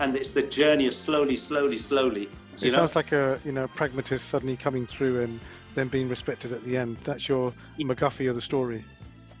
and 0.00 0.16
it's 0.16 0.32
the 0.32 0.42
journey 0.42 0.88
of 0.88 0.94
slowly, 0.94 1.36
slowly, 1.36 1.78
slowly. 1.78 2.28
So 2.54 2.66
you 2.66 2.68
it 2.68 2.72
know? 2.72 2.78
sounds 2.78 2.96
like 2.96 3.12
a 3.12 3.38
you 3.44 3.52
know 3.52 3.68
pragmatist 3.68 4.28
suddenly 4.28 4.56
coming 4.56 4.86
through 4.86 5.22
and 5.22 5.38
then 5.74 5.88
being 5.88 6.08
respected 6.08 6.52
at 6.52 6.64
the 6.64 6.76
end. 6.76 6.98
That's 7.04 7.28
your 7.28 7.52
MacGuffin 7.78 8.28
of 8.28 8.34
the 8.34 8.42
story. 8.42 8.84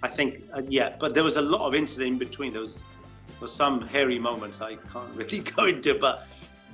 I 0.02 0.08
think, 0.08 0.42
uh, 0.52 0.62
yeah, 0.68 0.96
but 0.98 1.14
there 1.14 1.22
was 1.24 1.36
a 1.36 1.42
lot 1.42 1.66
of 1.66 1.74
incident 1.74 2.08
in 2.12 2.18
between. 2.18 2.52
There 2.52 2.60
was, 2.62 2.82
there 3.28 3.36
was 3.40 3.54
some 3.54 3.80
hairy 3.86 4.18
moments 4.18 4.60
I 4.60 4.74
can't 4.92 5.08
really 5.14 5.38
go 5.40 5.66
into, 5.66 5.94
but 5.94 6.26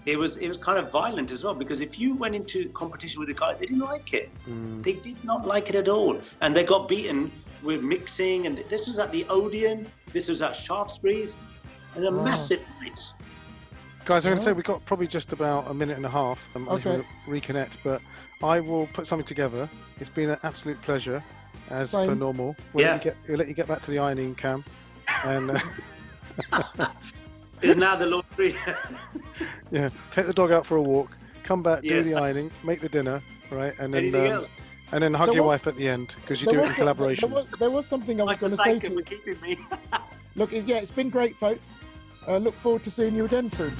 it 0.07 0.19
was 0.19 0.39
it 0.39 0.49
was 0.49 0.57
kind 0.57 0.79
of 0.79 0.91
violent 0.91 1.31
as 1.31 1.45
well 1.45 1.55
because 1.55 1.81
if 1.81 1.99
you 1.99 2.15
went 2.15 2.35
into 2.35 2.69
competition 2.71 3.21
with 3.21 3.29
a 3.29 3.35
guy, 3.35 3.53
they 3.55 3.67
didn't 3.67 3.83
like 3.83 4.15
it. 4.15 4.31
They 4.83 4.95
did 4.95 5.23
not 5.25 5.47
like 5.47 5.69
it 5.69 5.75
at 5.75 5.89
all, 5.89 6.21
and 6.41 6.57
they 6.57 6.65
got 6.65 6.89
beaten 6.89 7.31
with 7.63 7.83
mixing. 7.83 8.47
And 8.47 8.59
this 8.71 8.87
was 8.87 8.99
at 8.99 9.13
the 9.13 9.27
Odeon, 9.29 9.87
this 10.13 10.29
was 10.29 10.41
at 10.41 10.57
Shaftesbury's, 10.57 11.37
and 11.95 12.07
a 12.07 12.11
Wow. 12.13 12.25
massive 12.25 12.63
fights. 12.81 13.15
Guys, 14.07 14.25
I'm 14.25 14.31
going 14.31 14.39
to 14.39 14.43
say 14.43 14.53
we've 14.55 14.65
got 14.65 14.83
probably 14.87 15.07
just 15.07 15.35
about 15.35 15.71
a 15.71 15.75
minute 15.75 15.99
and 15.99 16.07
a 16.07 16.09
half. 16.09 16.49
Um, 16.57 16.67
I 16.71 16.77
think 16.79 16.87
Okay. 16.87 17.05
we'll 17.27 17.41
reconnect, 17.41 17.73
but 17.85 18.01
I 18.43 18.59
will 18.61 18.87
put 18.95 19.07
something 19.07 19.27
together. 19.27 19.69
It's 20.01 20.09
been 20.09 20.31
an 20.31 20.39
absolute 20.45 20.81
pleasure, 20.81 21.23
as 21.71 21.93
per 21.93 22.15
normal. 22.15 22.57
We'll, 22.73 22.85
Yeah. 22.85 22.93
let 22.95 23.05
you 23.05 23.11
get, 23.11 23.17
we'll 23.29 23.39
let 23.39 23.49
you 23.49 23.55
get 23.55 23.67
back 23.69 23.83
to 23.83 23.91
the 23.91 23.99
ironing, 23.99 24.35
Cam. 24.35 24.65
And 25.25 25.51
uh, 26.53 26.87
Is 27.63 27.77
now 27.77 27.97
the 27.97 28.07
laundry. 28.07 28.55
yeah, 29.71 29.91
take 30.13 30.27
the 30.27 30.33
dog 30.33 30.53
out 30.53 30.65
for 30.65 30.77
a 30.77 30.83
walk, 30.83 31.17
come 31.43 31.63
back, 31.63 31.83
Yeah. 31.83 31.95
do 31.95 32.03
the 32.05 32.15
ironing, 32.15 32.51
make 32.65 32.81
the 32.81 32.89
dinner, 32.89 33.21
right, 33.51 33.75
and 33.79 33.93
then 33.93 34.03
Anything 34.03 34.27
um, 34.29 34.33
else? 34.33 34.49
and 34.93 35.03
then 35.03 35.13
hug 35.15 35.29
There 35.29 35.37
your 35.37 35.45
was- 35.45 35.61
wife 35.61 35.67
at 35.67 35.77
the 35.77 35.89
end 35.89 36.15
because 36.21 36.41
you 36.41 36.47
There 36.47 36.61
do 36.61 36.65
it 36.65 36.69
in 36.69 36.75
collaboration. 36.75 37.31
There 37.31 37.43
was, 37.43 37.59
there 37.59 37.71
was 37.71 37.87
something 37.87 38.21
I 38.21 38.25
was 38.25 38.29
Like 38.29 38.41
going 38.41 38.53
to 38.53 38.57
to 38.59 38.63
say 38.65 38.79
to 38.79 38.91
you. 38.95 39.03
keeping 39.03 39.41
me. 39.41 39.59
Look, 40.37 40.53
yeah, 40.53 40.77
it's 40.77 40.93
been 40.93 41.11
great, 41.11 41.35
folks. 41.37 41.73
Uh, 42.29 42.37
look 42.37 42.55
forward 42.55 42.85
to 42.85 42.91
seeing 42.91 43.15
you 43.15 43.25
again 43.25 43.51
soon. 43.53 43.75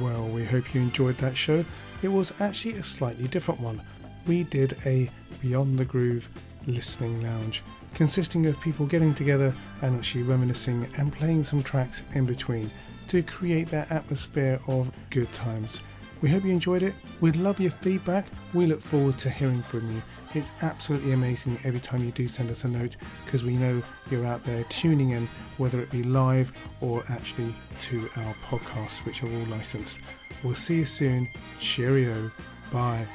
Well, 0.00 0.26
we 0.28 0.44
hope 0.44 0.74
you 0.74 0.80
enjoyed 0.80 1.18
that 1.18 1.36
show. 1.36 1.64
It 2.02 2.08
was 2.08 2.32
actually 2.40 2.74
a 2.74 2.82
slightly 2.82 3.28
different 3.28 3.60
one. 3.60 3.80
We 4.26 4.44
did 4.44 4.76
a 4.84 5.10
Beyond 5.40 5.78
the 5.78 5.84
Groove 5.84 6.28
listening 6.66 7.22
lounge 7.22 7.62
consisting 7.96 8.44
of 8.44 8.60
people 8.60 8.84
getting 8.84 9.14
together 9.14 9.54
and 9.80 9.96
actually 9.96 10.22
reminiscing 10.22 10.86
and 10.98 11.10
playing 11.14 11.42
some 11.42 11.62
tracks 11.62 12.02
in 12.12 12.26
between 12.26 12.70
to 13.08 13.22
create 13.22 13.68
that 13.68 13.90
atmosphere 13.90 14.60
of 14.68 14.92
good 15.08 15.32
times. 15.32 15.82
We 16.20 16.28
hope 16.28 16.44
you 16.44 16.50
enjoyed 16.50 16.82
it. 16.82 16.94
We'd 17.22 17.36
love 17.36 17.58
your 17.58 17.70
feedback. 17.70 18.26
We 18.52 18.66
look 18.66 18.82
forward 18.82 19.18
to 19.20 19.30
hearing 19.30 19.62
from 19.62 19.90
you. 19.90 20.02
It's 20.36 20.50
absolutely 20.60 21.12
amazing 21.12 21.58
every 21.64 21.80
time 21.80 22.04
you 22.04 22.10
do 22.10 22.28
send 22.28 22.50
us 22.50 22.64
a 22.64 22.68
note 22.68 22.98
because 23.24 23.42
we 23.42 23.56
know 23.56 23.82
you're 24.10 24.26
out 24.26 24.44
there 24.44 24.64
tuning 24.64 25.12
in, 25.12 25.30
whether 25.56 25.80
it 25.80 25.90
be 25.90 26.02
live 26.02 26.52
or 26.82 27.02
actually 27.08 27.54
to 27.84 28.06
our 28.16 28.34
podcasts, 28.44 29.02
which 29.06 29.22
are 29.22 29.32
all 29.32 29.46
licensed. 29.46 29.98
We'll 30.44 30.54
see 30.54 30.76
you 30.76 30.84
soon. 30.84 31.26
Cheerio. 31.58 32.30
Bye. 32.70 33.08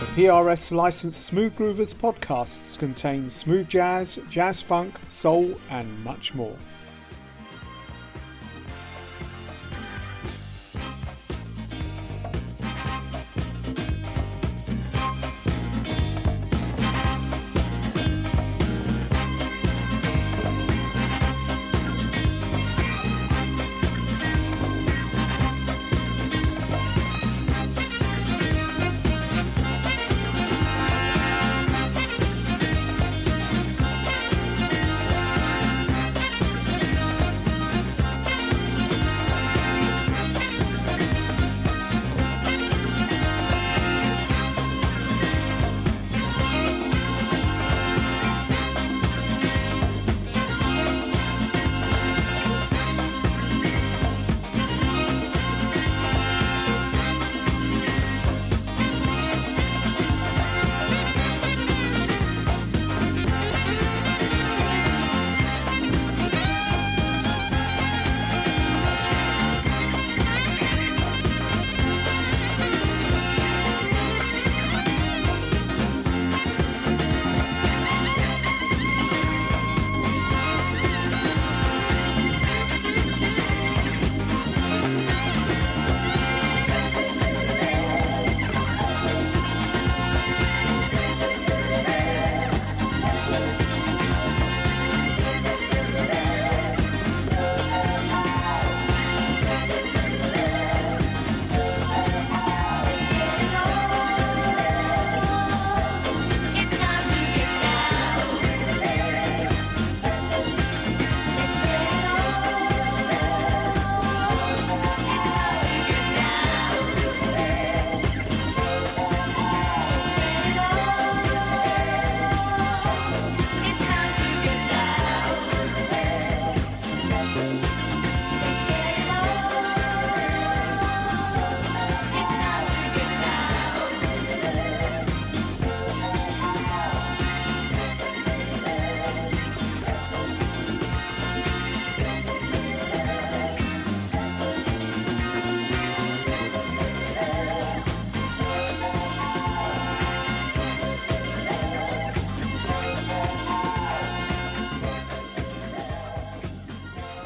The 0.00 0.22
PRS 0.22 0.72
licensed 0.72 1.26
Smooth 1.26 1.54
Groovers 1.54 1.94
podcasts 1.94 2.78
contain 2.78 3.28
smooth 3.28 3.68
jazz, 3.68 4.18
jazz 4.30 4.62
funk, 4.62 4.98
soul, 5.10 5.60
and 5.68 6.02
much 6.02 6.32
more. 6.32 6.56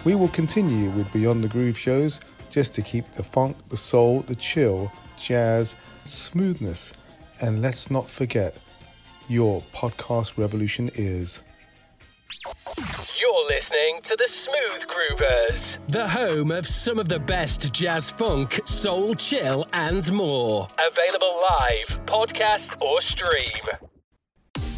We 0.07 0.15
will 0.15 0.29
continue 0.29 0.91
with 0.91 1.13
Beyond 1.13 1.43
the 1.43 1.49
Groove 1.49 1.77
shows 1.77 2.21
just 2.49 2.73
to 2.75 2.81
keep 2.81 3.13
the 3.15 3.25
funk, 3.25 3.57
the 3.71 3.77
soul, 3.77 4.21
the 4.21 4.37
chill, 4.37 4.93
jazz, 5.19 5.75
smoothness, 6.05 6.93
and 7.41 7.61
let's 7.61 7.91
not 7.91 8.09
forget 8.09 8.57
your 9.27 9.65
podcast 9.75 10.39
revolution 10.39 10.93
is. 10.95 11.43
You're 13.21 13.47
listening 13.49 13.99
to 14.05 14.15
the 14.15 14.29
Smooth 14.29 14.87
Groovers, 14.87 15.81
the 15.89 16.07
home 16.07 16.53
of 16.53 16.69
some 16.69 17.01
of 17.01 17.09
the 17.09 17.19
best 17.19 17.73
jazz 17.73 18.09
funk, 18.09 18.61
soul, 18.65 19.13
chill, 19.17 19.67
and 19.73 20.13
more. 20.13 20.69
Available 20.89 21.43
live, 21.51 22.07
podcast, 22.07 22.81
or 22.81 23.01
stream. 23.01 23.91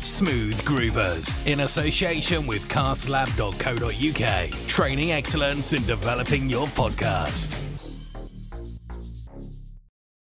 Smooth 0.08 0.58
Groovers 0.62 1.36
in 1.46 1.60
association 1.60 2.46
with 2.46 2.66
castlab.co.uk. 2.68 4.66
Training 4.66 5.12
excellence 5.12 5.74
in 5.74 5.84
developing 5.84 6.48
your 6.48 6.66
podcast. 6.68 7.67